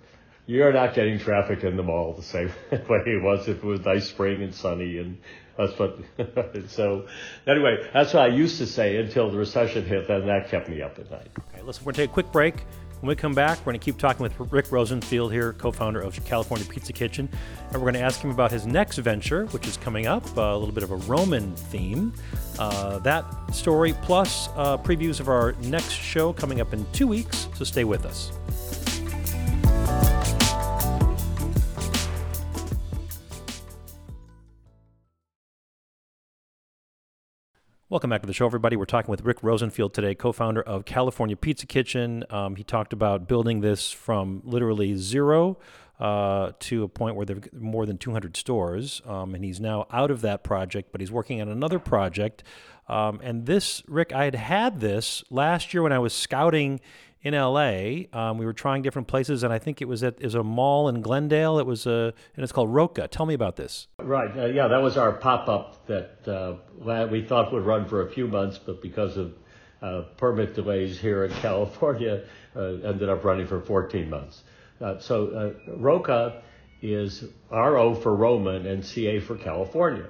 you're 0.47 0.73
not 0.73 0.93
getting 0.93 1.19
traffic 1.19 1.63
in 1.63 1.77
the 1.77 1.83
mall 1.83 2.13
the 2.13 2.21
same 2.21 2.49
way 2.71 3.03
it 3.05 3.23
was 3.23 3.47
if 3.47 3.57
it 3.57 3.63
was 3.63 3.79
nice 3.85 4.09
spring 4.09 4.43
and 4.43 4.53
sunny 4.53 4.97
and 4.97 5.17
that's 5.65 5.79
what 5.79 6.69
so 6.69 7.07
anyway 7.47 7.77
that's 7.93 8.13
what 8.13 8.23
i 8.23 8.27
used 8.27 8.57
to 8.57 8.65
say 8.65 8.97
until 8.97 9.29
the 9.29 9.37
recession 9.37 9.85
hit 9.85 10.09
and 10.09 10.27
that 10.27 10.49
kept 10.49 10.69
me 10.69 10.81
up 10.81 10.97
at 10.99 11.09
night 11.09 11.29
okay 11.39 11.61
listen 11.61 11.83
we're 11.83 11.91
going 11.91 11.95
to 11.95 12.01
take 12.01 12.09
a 12.09 12.13
quick 12.13 12.31
break 12.31 12.65
when 13.01 13.07
we 13.07 13.15
come 13.15 13.33
back, 13.33 13.57
we're 13.59 13.71
going 13.71 13.79
to 13.79 13.83
keep 13.83 13.97
talking 13.97 14.21
with 14.21 14.39
Rick 14.51 14.71
Rosenfield 14.71 15.31
here, 15.31 15.53
co 15.53 15.71
founder 15.71 15.99
of 16.01 16.23
California 16.23 16.67
Pizza 16.67 16.93
Kitchen. 16.93 17.27
And 17.71 17.73
we're 17.73 17.91
going 17.91 17.95
to 17.95 18.01
ask 18.01 18.21
him 18.21 18.29
about 18.29 18.51
his 18.51 18.67
next 18.67 18.99
venture, 18.99 19.47
which 19.47 19.67
is 19.67 19.75
coming 19.75 20.05
up, 20.05 20.23
uh, 20.37 20.41
a 20.41 20.57
little 20.57 20.73
bit 20.73 20.83
of 20.83 20.91
a 20.91 20.97
Roman 20.97 21.55
theme. 21.55 22.13
Uh, 22.59 22.99
that 22.99 23.25
story, 23.55 23.93
plus 24.03 24.49
uh, 24.55 24.77
previews 24.77 25.19
of 25.19 25.29
our 25.29 25.53
next 25.63 25.93
show 25.93 26.31
coming 26.31 26.61
up 26.61 26.73
in 26.73 26.85
two 26.91 27.07
weeks. 27.07 27.47
So 27.55 27.63
stay 27.63 27.85
with 27.85 28.05
us. 28.05 28.31
Welcome 37.91 38.09
back 38.09 38.21
to 38.21 38.27
the 38.27 38.31
show, 38.31 38.45
everybody. 38.45 38.77
We're 38.77 38.85
talking 38.85 39.11
with 39.11 39.25
Rick 39.25 39.43
Rosenfield 39.43 39.93
today, 39.93 40.15
co 40.15 40.31
founder 40.31 40.61
of 40.61 40.85
California 40.85 41.35
Pizza 41.35 41.65
Kitchen. 41.65 42.23
Um, 42.29 42.55
he 42.55 42.63
talked 42.63 42.93
about 42.93 43.27
building 43.27 43.59
this 43.59 43.91
from 43.91 44.41
literally 44.45 44.95
zero 44.95 45.57
uh, 45.99 46.53
to 46.57 46.83
a 46.83 46.87
point 46.87 47.17
where 47.17 47.25
there 47.25 47.35
are 47.35 47.41
more 47.51 47.85
than 47.85 47.97
200 47.97 48.37
stores. 48.37 49.01
Um, 49.05 49.35
and 49.35 49.43
he's 49.43 49.59
now 49.59 49.87
out 49.91 50.09
of 50.09 50.21
that 50.21 50.41
project, 50.41 50.93
but 50.93 51.01
he's 51.01 51.11
working 51.11 51.41
on 51.41 51.49
another 51.49 51.79
project. 51.79 52.45
Um, 52.87 53.19
and 53.21 53.45
this, 53.45 53.83
Rick, 53.89 54.13
I 54.13 54.23
had 54.23 54.35
had 54.35 54.79
this 54.79 55.25
last 55.29 55.73
year 55.73 55.83
when 55.83 55.91
I 55.91 55.99
was 55.99 56.13
scouting 56.13 56.79
in 57.23 57.33
LA. 57.33 58.03
Um, 58.13 58.37
we 58.37 58.45
were 58.45 58.53
trying 58.53 58.81
different 58.81 59.07
places, 59.07 59.43
and 59.43 59.53
I 59.53 59.59
think 59.59 59.81
it 59.81 59.87
was 59.87 60.03
at 60.03 60.21
is 60.21 60.35
a 60.35 60.43
mall 60.43 60.89
in 60.89 61.01
Glendale. 61.01 61.59
It 61.59 61.65
was 61.65 61.85
a 61.85 62.13
and 62.35 62.43
it's 62.43 62.51
called 62.51 62.73
Roca. 62.73 63.07
Tell 63.07 63.25
me 63.25 63.33
about 63.33 63.55
this. 63.55 63.87
Right. 63.99 64.35
Uh, 64.35 64.45
yeah, 64.45 64.67
that 64.67 64.81
was 64.81 64.97
our 64.97 65.11
pop 65.11 65.47
up 65.47 65.85
that 65.87 66.27
uh, 66.27 67.07
we 67.07 67.23
thought 67.23 67.53
would 67.53 67.65
run 67.65 67.85
for 67.87 68.07
a 68.07 68.11
few 68.11 68.27
months, 68.27 68.57
but 68.57 68.81
because 68.81 69.17
of 69.17 69.33
uh, 69.81 70.03
permit 70.17 70.53
delays 70.53 70.99
here 70.99 71.25
in 71.25 71.31
California, 71.41 72.23
uh, 72.55 72.61
ended 72.61 73.09
up 73.09 73.23
running 73.23 73.47
for 73.47 73.61
14 73.61 74.09
months. 74.09 74.43
Uh, 74.79 74.99
so 74.99 75.27
uh, 75.67 75.73
Roca 75.77 76.41
is 76.81 77.25
RO 77.51 77.93
for 77.93 78.15
Roman 78.15 78.65
and 78.65 78.83
CA 78.83 79.19
for 79.19 79.35
California. 79.35 80.07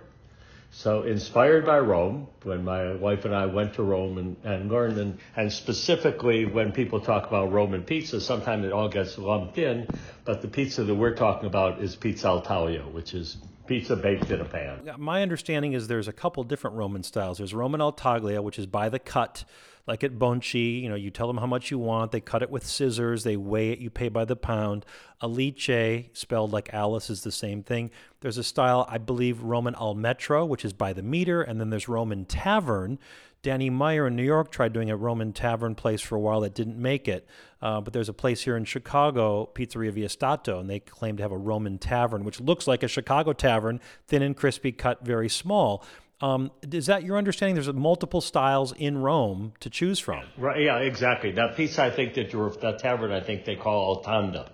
So 0.73 1.03
inspired 1.03 1.65
by 1.65 1.79
Rome, 1.79 2.27
when 2.43 2.63
my 2.63 2.93
wife 2.93 3.25
and 3.25 3.35
I 3.35 3.45
went 3.45 3.73
to 3.73 3.83
Rome 3.83 4.17
and, 4.17 4.37
and 4.45 4.71
learned, 4.71 4.97
and, 4.97 5.19
and 5.35 5.51
specifically 5.51 6.45
when 6.45 6.71
people 6.71 7.01
talk 7.01 7.27
about 7.27 7.51
Roman 7.51 7.83
pizza, 7.83 8.21
sometimes 8.21 8.65
it 8.65 8.71
all 8.71 8.87
gets 8.87 9.17
lumped 9.17 9.57
in, 9.57 9.85
but 10.23 10.41
the 10.41 10.47
pizza 10.47 10.85
that 10.85 10.95
we're 10.95 11.13
talking 11.15 11.47
about 11.47 11.81
is 11.81 11.97
pizza 11.97 12.27
al 12.27 12.41
taglio, 12.41 12.89
which 12.93 13.13
is 13.13 13.37
pizza 13.67 13.97
baked 13.97 14.31
in 14.31 14.39
a 14.39 14.45
pan. 14.45 14.89
My 14.97 15.21
understanding 15.21 15.73
is 15.73 15.89
there's 15.89 16.07
a 16.07 16.13
couple 16.13 16.43
different 16.45 16.77
Roman 16.77 17.03
styles. 17.03 17.39
There's 17.39 17.53
Roman 17.53 17.81
al 17.81 17.91
taglio, 17.91 18.41
which 18.41 18.57
is 18.57 18.65
by 18.65 18.87
the 18.87 18.99
cut, 18.99 19.43
like 19.91 20.05
at 20.05 20.17
Bonci, 20.17 20.81
you 20.81 20.87
know, 20.87 20.95
you 20.95 21.11
tell 21.11 21.27
them 21.27 21.35
how 21.35 21.45
much 21.45 21.69
you 21.69 21.77
want, 21.77 22.13
they 22.13 22.21
cut 22.21 22.41
it 22.41 22.49
with 22.49 22.65
scissors, 22.65 23.25
they 23.25 23.35
weigh 23.35 23.71
it, 23.71 23.79
you 23.79 23.89
pay 23.89 24.07
by 24.07 24.23
the 24.23 24.37
pound. 24.37 24.85
Alice, 25.21 26.07
spelled 26.13 26.53
like 26.53 26.73
Alice, 26.73 27.09
is 27.09 27.23
the 27.23 27.31
same 27.31 27.61
thing. 27.61 27.91
There's 28.21 28.37
a 28.37 28.43
style, 28.43 28.85
I 28.87 28.99
believe, 28.99 29.43
Roman 29.43 29.75
al 29.75 29.93
metro, 29.93 30.45
which 30.45 30.63
is 30.63 30.71
by 30.71 30.93
the 30.93 31.03
meter, 31.03 31.41
and 31.41 31.59
then 31.59 31.71
there's 31.71 31.89
Roman 31.89 32.23
tavern. 32.23 32.99
Danny 33.41 33.69
Meyer 33.69 34.07
in 34.07 34.15
New 34.15 34.23
York 34.23 34.49
tried 34.49 34.71
doing 34.71 34.89
a 34.89 34.95
Roman 34.95 35.33
tavern 35.33 35.75
place 35.75 35.99
for 35.99 36.15
a 36.15 36.21
while 36.21 36.39
that 36.39 36.53
didn't 36.53 36.81
make 36.81 37.09
it. 37.09 37.27
Uh, 37.61 37.81
but 37.81 37.91
there's 37.91 38.07
a 38.07 38.13
place 38.13 38.43
here 38.43 38.55
in 38.55 38.63
Chicago, 38.63 39.49
Pizzeria 39.53 39.91
Via 39.91 40.07
Stato, 40.07 40.61
and 40.61 40.69
they 40.69 40.79
claim 40.79 41.17
to 41.17 41.23
have 41.23 41.33
a 41.33 41.37
Roman 41.37 41.77
tavern, 41.77 42.23
which 42.23 42.39
looks 42.39 42.65
like 42.65 42.81
a 42.81 42.87
Chicago 42.87 43.33
tavern, 43.33 43.81
thin 44.07 44.21
and 44.21 44.37
crispy, 44.37 44.71
cut 44.71 45.05
very 45.05 45.27
small. 45.27 45.83
Um, 46.21 46.51
is 46.71 46.85
that 46.85 47.03
your 47.03 47.17
understanding? 47.17 47.55
There's 47.55 47.71
multiple 47.73 48.21
styles 48.21 48.73
in 48.73 48.97
Rome 48.97 49.53
to 49.59 49.69
choose 49.69 49.99
from. 49.99 50.23
Right. 50.37 50.61
Yeah. 50.61 50.77
Exactly. 50.77 51.31
That 51.31 51.55
pizza, 51.55 51.83
I 51.83 51.89
think 51.89 52.13
that 52.15 52.31
you're 52.31 52.51
that 52.61 52.79
tavern, 52.79 53.11
I 53.11 53.21
think 53.21 53.45
they 53.45 53.55
call 53.55 54.03
Altanda. 54.03 54.49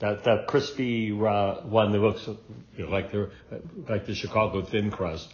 That 0.00 0.24
that 0.24 0.48
crispy 0.48 1.12
uh, 1.12 1.60
one 1.62 1.92
that 1.92 1.98
looks 1.98 2.26
you 2.26 2.84
know, 2.84 2.90
like 2.90 3.12
the 3.12 3.30
like 3.88 4.06
the 4.06 4.14
Chicago 4.14 4.62
thin 4.62 4.90
crust. 4.90 5.32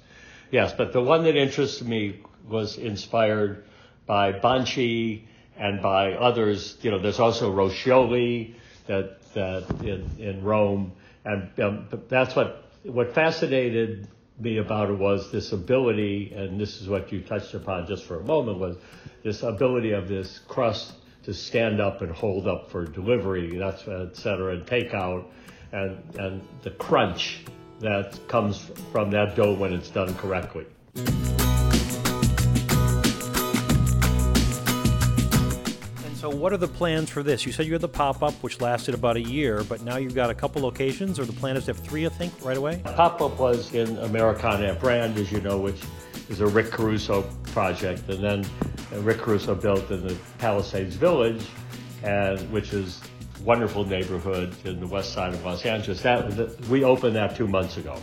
Yes, 0.50 0.72
but 0.76 0.92
the 0.92 1.00
one 1.00 1.25
that 1.25 1.37
interested 1.37 1.88
me 1.88 2.20
was 2.49 2.76
inspired 2.76 3.64
by 4.06 4.32
Bonci 4.32 5.22
and 5.56 5.80
by 5.80 6.12
others. 6.12 6.76
You 6.82 6.90
know, 6.90 6.99
there's 6.99 7.20
also 7.20 7.52
Roscioli 7.52 8.54
that 8.87 9.32
that 9.34 9.64
in 9.82 10.10
in 10.18 10.44
Rome, 10.44 10.92
and 11.25 11.58
um, 11.60 11.88
that's 12.08 12.37
what 12.37 12.70
what 12.82 13.14
fascinated 13.14 14.08
me 14.40 14.59
about 14.59 14.90
it 14.90 14.99
was 14.99 15.30
this 15.30 15.52
ability, 15.52 16.32
and 16.35 16.61
this 16.61 16.80
is 16.80 16.88
what 16.88 17.12
you 17.12 17.20
touched 17.20 17.54
upon 17.54 17.87
just 17.87 18.04
for 18.04 18.20
a 18.20 18.25
moment, 18.25 18.59
was 18.59 18.76
this 19.23 19.42
ability 19.42 19.92
of 19.92 20.09
this 20.09 20.38
crust 20.49 20.94
to 21.23 21.35
stand 21.35 21.80
up 21.80 22.02
and 22.02 22.11
hold 22.12 22.49
up 22.49 22.70
for 22.70 22.85
delivery, 22.87 23.59
that's 23.59 23.87
et 23.87 24.16
cetera, 24.16 24.54
and 24.54 24.66
takeout, 24.66 25.25
and 25.73 25.99
and 26.18 26.42
the 26.62 26.70
crunch 26.70 27.44
that 27.80 28.18
comes 28.28 28.70
from 28.92 29.11
that 29.11 29.37
dough 29.37 29.54
when 29.54 29.73
it's 29.73 29.90
done 29.90 30.14
correctly. 30.14 30.66
What 36.40 36.52
are 36.52 36.56
the 36.56 36.68
plans 36.68 37.11
for 37.11 37.23
this? 37.23 37.44
You 37.44 37.52
said 37.52 37.66
you 37.66 37.73
had 37.73 37.82
the 37.82 37.88
pop 37.88 38.23
up, 38.23 38.32
which 38.42 38.61
lasted 38.61 38.94
about 38.94 39.16
a 39.16 39.20
year, 39.20 39.62
but 39.64 39.82
now 39.82 39.99
you've 39.99 40.14
got 40.14 40.30
a 40.30 40.35
couple 40.35 40.62
locations, 40.62 41.18
or 41.18 41.25
the 41.26 41.35
plan 41.35 41.56
is 41.56 41.66
to 41.66 41.75
have 41.75 41.85
three, 41.85 42.06
I 42.06 42.09
think, 42.09 42.32
right 42.42 42.56
away? 42.56 42.80
Pop 42.82 43.20
up 43.20 43.38
was 43.38 43.75
in 43.75 43.99
Americana 43.99 44.75
brand, 44.75 45.18
as 45.18 45.30
you 45.30 45.40
know, 45.42 45.59
which 45.59 45.82
is 46.30 46.40
a 46.40 46.47
Rick 46.47 46.70
Caruso 46.70 47.23
project. 47.52 48.09
And 48.09 48.25
then 48.25 49.02
Rick 49.04 49.18
Caruso 49.18 49.54
built 49.54 49.90
in 49.90 50.06
the 50.06 50.16
Palisades 50.38 50.97
Village, 50.97 51.47
and 52.02 52.40
which 52.50 52.73
is 52.73 53.02
wonderful 53.44 53.85
neighborhood 53.85 54.54
in 54.64 54.80
the 54.80 54.87
west 54.87 55.12
side 55.12 55.35
of 55.35 55.44
Los 55.44 55.66
Angeles. 55.66 56.00
That, 56.02 56.59
we 56.68 56.85
opened 56.85 57.16
that 57.16 57.37
two 57.37 57.49
months 57.49 57.76
ago. 57.76 57.97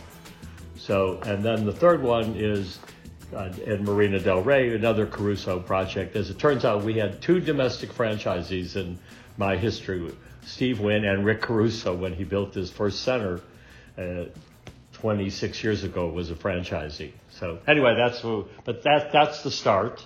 So, 0.76 1.20
and 1.26 1.44
then 1.44 1.66
the 1.66 1.72
third 1.72 2.04
one 2.04 2.36
is 2.36 2.80
uh, 3.36 3.50
in 3.66 3.84
Marina 3.84 4.20
Del 4.20 4.42
Rey, 4.42 4.74
another 4.76 5.06
Caruso 5.06 5.60
project. 5.60 6.16
As 6.16 6.30
it 6.30 6.40
turns 6.40 6.66
out, 6.66 6.84
we 6.84 6.96
had 6.96 7.22
two 7.22 7.40
domestic 7.40 7.92
franchisees 7.92 8.76
in 8.76 8.98
my 9.38 9.58
history 9.58 10.12
Steve 10.46 10.80
Wynn 10.80 11.04
and 11.04 11.26
Rick 11.26 11.42
Caruso 11.42 11.94
when 11.96 12.14
he 12.14 12.24
built 12.24 12.54
his 12.54 12.72
first 12.72 13.02
center. 13.04 13.42
Uh, 13.98 14.26
26 14.94 15.64
years 15.64 15.84
ago 15.84 16.08
was 16.10 16.32
a 16.32 16.36
franchisee. 16.36 17.12
So 17.40 17.60
anyway, 17.68 17.96
that's 17.96 18.22
but 18.66 18.82
that 18.84 19.12
that's 19.14 19.44
the 19.44 19.52
start, 19.52 20.04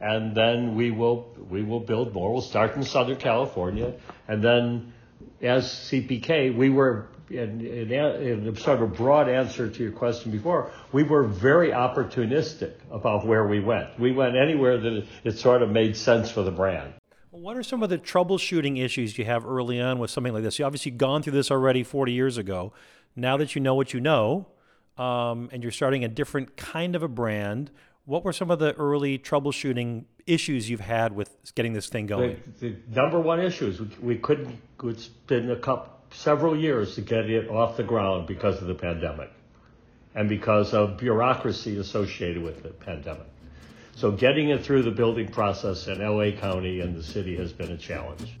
and 0.00 0.36
then 0.36 0.74
we 0.76 0.90
will 0.90 1.28
we 1.48 1.62
will 1.62 1.80
build 1.80 2.12
more. 2.12 2.32
We'll 2.32 2.42
start 2.42 2.76
in 2.76 2.82
Southern 2.82 3.16
California, 3.16 3.94
and 4.28 4.42
then 4.42 4.92
as 5.40 5.64
CPK, 5.90 6.54
we 6.54 6.68
were 6.68 7.06
in, 7.30 7.60
in, 7.60 7.92
in 7.92 8.56
sort 8.56 8.82
of 8.82 8.90
a 8.90 8.94
broad 8.94 9.28
answer 9.28 9.68
to 9.68 9.82
your 9.82 9.92
question 9.92 10.30
before, 10.30 10.70
we 10.92 11.02
were 11.02 11.24
very 11.24 11.70
opportunistic 11.70 12.74
about 12.90 13.26
where 13.26 13.46
we 13.46 13.60
went. 13.60 13.98
We 13.98 14.12
went 14.12 14.36
anywhere 14.36 14.78
that 14.78 14.92
it, 14.92 15.06
it 15.24 15.38
sort 15.38 15.62
of 15.62 15.70
made 15.70 15.96
sense 15.96 16.30
for 16.30 16.42
the 16.42 16.50
brand. 16.50 16.94
What 17.30 17.56
are 17.56 17.62
some 17.62 17.82
of 17.82 17.90
the 17.90 17.98
troubleshooting 17.98 18.82
issues 18.82 19.18
you 19.18 19.24
have 19.24 19.46
early 19.46 19.80
on 19.80 19.98
with 19.98 20.10
something 20.10 20.32
like 20.32 20.42
this? 20.42 20.58
You 20.58 20.64
obviously 20.64 20.92
gone 20.92 21.22
through 21.22 21.34
this 21.34 21.50
already 21.50 21.82
40 21.82 22.12
years 22.12 22.38
ago. 22.38 22.72
Now 23.14 23.36
that 23.36 23.54
you 23.54 23.60
know 23.60 23.74
what 23.74 23.92
you 23.92 24.00
know, 24.00 24.46
um, 24.96 25.50
and 25.52 25.62
you're 25.62 25.72
starting 25.72 26.04
a 26.04 26.08
different 26.08 26.56
kind 26.56 26.96
of 26.96 27.02
a 27.02 27.08
brand, 27.08 27.70
what 28.04 28.24
were 28.24 28.32
some 28.32 28.50
of 28.50 28.58
the 28.58 28.72
early 28.74 29.18
troubleshooting 29.18 30.04
issues 30.26 30.70
you've 30.70 30.80
had 30.80 31.12
with 31.12 31.36
getting 31.54 31.72
this 31.72 31.88
thing 31.88 32.06
going? 32.06 32.42
The, 32.60 32.70
the 32.70 33.00
number 33.00 33.20
one 33.20 33.40
issue 33.40 33.66
is 33.66 33.80
we, 33.80 33.88
we 34.00 34.16
couldn't. 34.16 34.58
It's 34.84 35.08
been 35.08 35.50
a 35.50 35.56
couple 35.56 35.95
several 36.10 36.58
years 36.58 36.94
to 36.94 37.00
get 37.00 37.30
it 37.30 37.48
off 37.48 37.76
the 37.76 37.82
ground 37.82 38.26
because 38.26 38.60
of 38.60 38.68
the 38.68 38.74
pandemic 38.74 39.30
and 40.14 40.28
because 40.28 40.72
of 40.72 40.96
bureaucracy 40.96 41.76
associated 41.78 42.42
with 42.42 42.62
the 42.62 42.70
pandemic. 42.70 43.26
So 43.94 44.10
getting 44.10 44.50
it 44.50 44.62
through 44.62 44.82
the 44.82 44.90
building 44.90 45.28
process 45.28 45.86
in 45.88 46.00
LA 46.00 46.30
County 46.38 46.80
and 46.80 46.94
the 46.94 47.02
city 47.02 47.36
has 47.36 47.52
been 47.52 47.72
a 47.72 47.78
challenge. 47.78 48.36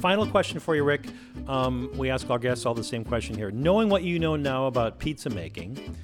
Final 0.00 0.26
question 0.26 0.58
for 0.58 0.74
you, 0.74 0.82
Rick. 0.82 1.06
Um, 1.46 1.90
we 1.96 2.10
ask 2.10 2.28
our 2.30 2.38
guests 2.38 2.66
all 2.66 2.74
the 2.74 2.82
same 2.82 3.04
question 3.04 3.36
here. 3.36 3.52
Knowing 3.52 3.88
what 3.88 4.02
you 4.02 4.18
know 4.18 4.34
now 4.34 4.66
about 4.66 4.98
pizza 4.98 5.30
making, 5.30 5.96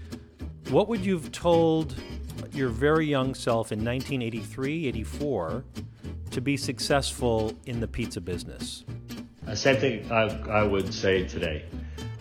what 0.70 0.88
would 0.88 1.04
you 1.04 1.14
have 1.18 1.32
told 1.32 1.96
your 2.52 2.68
very 2.68 3.06
young 3.06 3.34
self 3.34 3.72
in 3.72 3.78
1983, 3.84 4.86
84 4.86 5.64
to 6.38 6.42
be 6.42 6.56
successful 6.56 7.52
in 7.66 7.80
the 7.80 7.88
pizza 7.88 8.20
business? 8.20 8.84
The 9.42 9.56
same 9.56 9.76
thing 9.76 10.12
I, 10.12 10.28
I 10.48 10.62
would 10.62 10.94
say 10.94 11.26
today. 11.26 11.64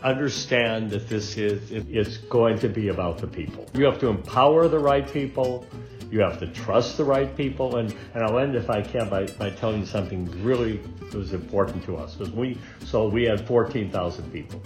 Understand 0.01 0.89
that 0.89 1.07
this 1.07 1.37
is 1.37 1.71
it's 1.71 2.17
going 2.17 2.57
to 2.59 2.67
be 2.67 2.87
about 2.87 3.19
the 3.19 3.27
people. 3.27 3.67
You 3.75 3.85
have 3.85 3.99
to 3.99 4.07
empower 4.07 4.67
the 4.67 4.79
right 4.79 5.07
people. 5.11 5.67
You 6.09 6.21
have 6.21 6.39
to 6.39 6.47
trust 6.47 6.97
the 6.97 7.03
right 7.03 7.35
people. 7.37 7.77
And, 7.77 7.93
and 8.15 8.23
I'll 8.23 8.39
end, 8.39 8.55
if 8.55 8.71
I 8.71 8.81
can, 8.81 9.07
by, 9.07 9.25
by 9.25 9.51
telling 9.51 9.81
you 9.81 9.85
something 9.85 10.25
really 10.43 10.79
was 11.13 11.33
important 11.33 11.83
to 11.85 11.95
us. 11.97 12.15
Because 12.15 12.33
we, 12.33 12.57
so 12.85 13.07
we 13.07 13.23
had 13.23 13.45
14,000 13.45 14.31
people 14.31 14.63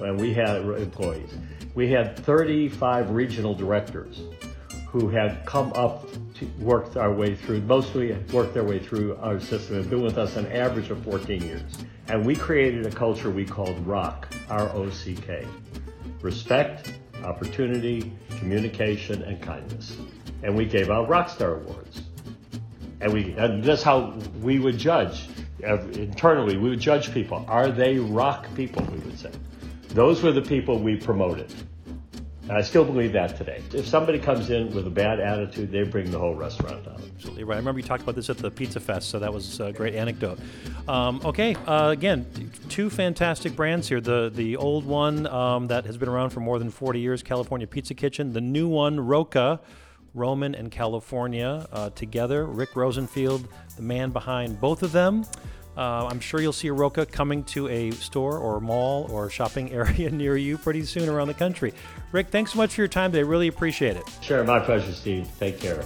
and 0.00 0.20
we 0.20 0.34
had 0.34 0.56
employees. 0.56 1.30
We 1.74 1.90
had 1.90 2.18
35 2.18 3.10
regional 3.10 3.54
directors 3.54 4.20
who 4.92 5.08
had 5.08 5.46
come 5.46 5.72
up 5.74 6.04
to 6.34 6.46
work 6.58 6.96
our 6.96 7.12
way 7.12 7.36
through, 7.36 7.60
mostly 7.60 8.12
worked 8.32 8.54
their 8.54 8.64
way 8.64 8.80
through 8.80 9.16
our 9.16 9.38
system 9.38 9.76
and 9.76 9.88
been 9.88 10.02
with 10.02 10.18
us 10.18 10.36
an 10.36 10.50
average 10.50 10.90
of 10.90 11.00
14 11.04 11.42
years. 11.42 11.62
And 12.08 12.26
we 12.26 12.34
created 12.34 12.84
a 12.86 12.90
culture 12.90 13.30
we 13.30 13.44
called 13.44 13.78
ROCK, 13.86 14.34
R-O-C-K. 14.48 15.46
Respect, 16.22 16.92
opportunity, 17.22 18.12
communication, 18.38 19.22
and 19.22 19.40
kindness. 19.40 19.96
And 20.42 20.56
we 20.56 20.64
gave 20.66 20.90
out 20.90 21.08
Rockstar 21.08 21.62
Awards. 21.62 22.02
And 23.00 23.12
we, 23.12 23.32
and 23.34 23.62
that's 23.62 23.84
how 23.84 24.18
we 24.42 24.58
would 24.58 24.76
judge 24.76 25.28
internally. 25.62 26.56
We 26.56 26.68
would 26.70 26.80
judge 26.80 27.14
people. 27.14 27.44
Are 27.46 27.70
they 27.70 27.98
rock 27.98 28.46
people, 28.56 28.84
we 28.86 28.98
would 28.98 29.18
say. 29.18 29.30
Those 29.90 30.20
were 30.20 30.32
the 30.32 30.42
people 30.42 30.80
we 30.80 30.96
promoted. 30.96 31.54
And 32.50 32.58
I 32.58 32.62
still 32.62 32.84
believe 32.84 33.12
that 33.12 33.36
today. 33.36 33.62
If 33.72 33.86
somebody 33.86 34.18
comes 34.18 34.50
in 34.50 34.74
with 34.74 34.84
a 34.84 34.90
bad 34.90 35.20
attitude, 35.20 35.70
they 35.70 35.84
bring 35.84 36.10
the 36.10 36.18
whole 36.18 36.34
restaurant 36.34 36.84
down. 36.84 37.00
Absolutely 37.14 37.44
right. 37.44 37.54
I 37.54 37.58
remember 37.58 37.78
you 37.78 37.86
talked 37.86 38.02
about 38.02 38.16
this 38.16 38.28
at 38.28 38.38
the 38.38 38.50
Pizza 38.50 38.80
Fest, 38.80 39.08
so 39.08 39.20
that 39.20 39.32
was 39.32 39.60
a 39.60 39.72
great 39.72 39.94
anecdote. 39.94 40.40
Um, 40.88 41.20
okay, 41.24 41.54
uh, 41.68 41.90
again, 41.90 42.26
two 42.68 42.90
fantastic 42.90 43.54
brands 43.54 43.88
here. 43.88 44.00
The 44.00 44.32
the 44.34 44.56
old 44.56 44.84
one 44.84 45.28
um, 45.28 45.68
that 45.68 45.86
has 45.86 45.96
been 45.96 46.08
around 46.08 46.30
for 46.30 46.40
more 46.40 46.58
than 46.58 46.70
40 46.70 46.98
years, 46.98 47.22
California 47.22 47.68
Pizza 47.68 47.94
Kitchen. 47.94 48.32
The 48.32 48.40
new 48.40 48.66
one, 48.66 48.98
Roca. 48.98 49.60
Roman 50.12 50.56
and 50.56 50.72
California 50.72 51.68
uh, 51.70 51.90
together. 51.90 52.44
Rick 52.44 52.74
Rosenfield, 52.74 53.46
the 53.76 53.82
man 53.82 54.10
behind 54.10 54.60
both 54.60 54.82
of 54.82 54.90
them. 54.90 55.24
Uh, 55.80 56.06
I'm 56.10 56.20
sure 56.20 56.42
you'll 56.42 56.52
see 56.52 56.68
a 56.68 56.74
Roca 56.74 57.06
coming 57.06 57.42
to 57.44 57.66
a 57.68 57.90
store 57.92 58.36
or 58.36 58.60
mall 58.60 59.06
or 59.10 59.30
shopping 59.30 59.72
area 59.72 60.10
near 60.10 60.36
you 60.36 60.58
pretty 60.58 60.84
soon 60.84 61.08
around 61.08 61.28
the 61.28 61.34
country. 61.34 61.72
Rick, 62.12 62.28
thanks 62.28 62.52
so 62.52 62.58
much 62.58 62.74
for 62.74 62.82
your 62.82 62.88
time 62.88 63.12
today. 63.12 63.22
Really 63.22 63.48
appreciate 63.48 63.96
it. 63.96 64.04
Sure, 64.20 64.44
my 64.44 64.60
pleasure, 64.60 64.92
Steve. 64.92 65.26
Take 65.38 65.58
care. 65.58 65.82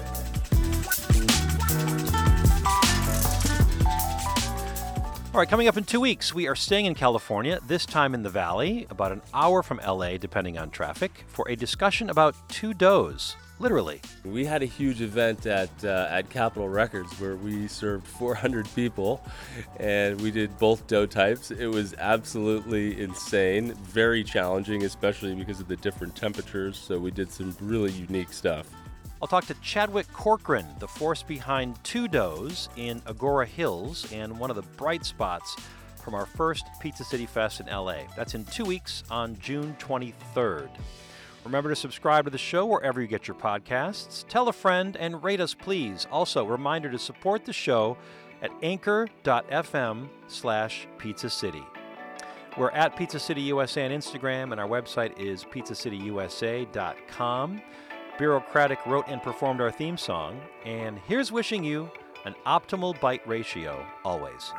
All 5.33 5.41
right, 5.41 5.49
coming 5.49 5.69
up 5.69 5.77
in 5.77 5.85
two 5.85 6.01
weeks, 6.01 6.35
we 6.35 6.49
are 6.49 6.57
staying 6.57 6.87
in 6.87 6.97
California, 6.97 7.61
this 7.65 7.87
time 7.87 8.15
in 8.15 8.25
the 8.25 8.31
Valley, 8.31 8.89
about 8.91 9.13
an 9.13 9.23
hour 9.33 9.63
from 9.63 9.81
LA, 9.87 10.17
depending 10.17 10.59
on 10.59 10.71
traffic, 10.71 11.25
for 11.29 11.49
a 11.49 11.55
discussion 11.55 12.11
about 12.11 12.35
two 12.49 12.75
doughs 12.75 13.37
literally. 13.59 14.01
We 14.25 14.45
had 14.45 14.63
a 14.63 14.67
huge 14.67 15.01
event 15.01 15.47
at 15.47 15.71
uh, 15.85 16.09
at 16.11 16.31
Capitol 16.31 16.69
Records 16.69 17.13
where 17.21 17.37
we 17.37 17.69
served 17.69 18.07
400 18.07 18.69
people, 18.75 19.23
and 19.79 20.21
we 20.21 20.31
did 20.31 20.57
both 20.59 20.87
dough 20.87 21.07
types. 21.07 21.51
It 21.51 21.67
was 21.67 21.95
absolutely 21.99 23.01
insane, 23.01 23.75
very 23.75 24.25
challenging, 24.25 24.85
especially 24.85 25.35
because 25.35 25.61
of 25.61 25.69
the 25.69 25.77
different 25.77 26.17
temperatures. 26.17 26.79
So 26.79 26.99
we 26.99 27.11
did 27.11 27.31
some 27.31 27.57
really 27.61 27.93
unique 27.93 28.33
stuff. 28.33 28.67
I'll 29.23 29.29
talk 29.29 29.47
to 29.47 29.55
Chadwick 29.63 30.13
Corcoran, 30.13 30.67
the 30.81 30.89
force 30.89 31.23
behind 31.23 31.83
Two 31.83 32.09
Doughs 32.09 32.69
in 32.77 33.01
Agoura 33.03 33.47
Hills, 33.47 34.07
and 34.13 34.39
one 34.39 34.51
of 34.51 34.57
the 34.57 34.63
bright 34.77 35.05
spots 35.07 35.57
from 35.97 36.15
our 36.15 36.27
first 36.27 36.67
Pizza 36.81 37.05
City 37.05 37.25
Fest 37.25 37.61
in 37.61 37.67
LA. 37.67 38.01
That's 38.17 38.35
in 38.35 38.45
two 38.45 38.67
weeks 38.67 39.03
on 39.11 39.39
June 39.39 39.75
23rd. 39.79 40.69
Remember 41.45 41.69
to 41.69 41.77
subscribe 41.77 42.25
to 42.25 42.31
the 42.31 42.39
show 42.39 42.65
wherever 42.65 43.01
you 43.01 43.07
get 43.07 43.29
your 43.29 43.37
podcasts. 43.37 44.27
Tell 44.29 44.49
a 44.49 44.53
friend 44.53 44.97
and 44.97 45.23
rate 45.23 45.41
us, 45.41 45.55
please. 45.55 46.07
Also, 46.11 46.47
reminder 46.47 46.91
to 46.91 46.99
support 46.99 47.45
the 47.45 47.53
show 47.53 47.99
at 48.43 48.51
anchor.fm 48.63 50.09
slash 50.27 50.89
pizza 50.99 51.29
city. 51.29 51.63
We're 52.57 52.71
at 52.71 52.97
Pizza 52.97 53.19
City 53.19 53.41
USA 53.43 53.85
on 53.85 53.91
Instagram, 53.91 54.53
and 54.53 54.61
our 54.61 54.69
website 54.69 55.19
is 55.19 55.43
pizzacityusa.com. 55.45 57.61
Bureaucratic 58.17 58.87
wrote 58.87 59.09
and 59.09 59.21
performed 59.21 59.61
our 59.61 59.73
theme 59.73 59.97
song, 59.97 60.41
and 60.65 61.01
here's 61.09 61.33
wishing 61.33 61.65
you 61.65 61.91
an 62.25 62.37
optimal 62.47 62.99
bite 63.01 63.27
ratio 63.27 63.85
always. 64.05 64.53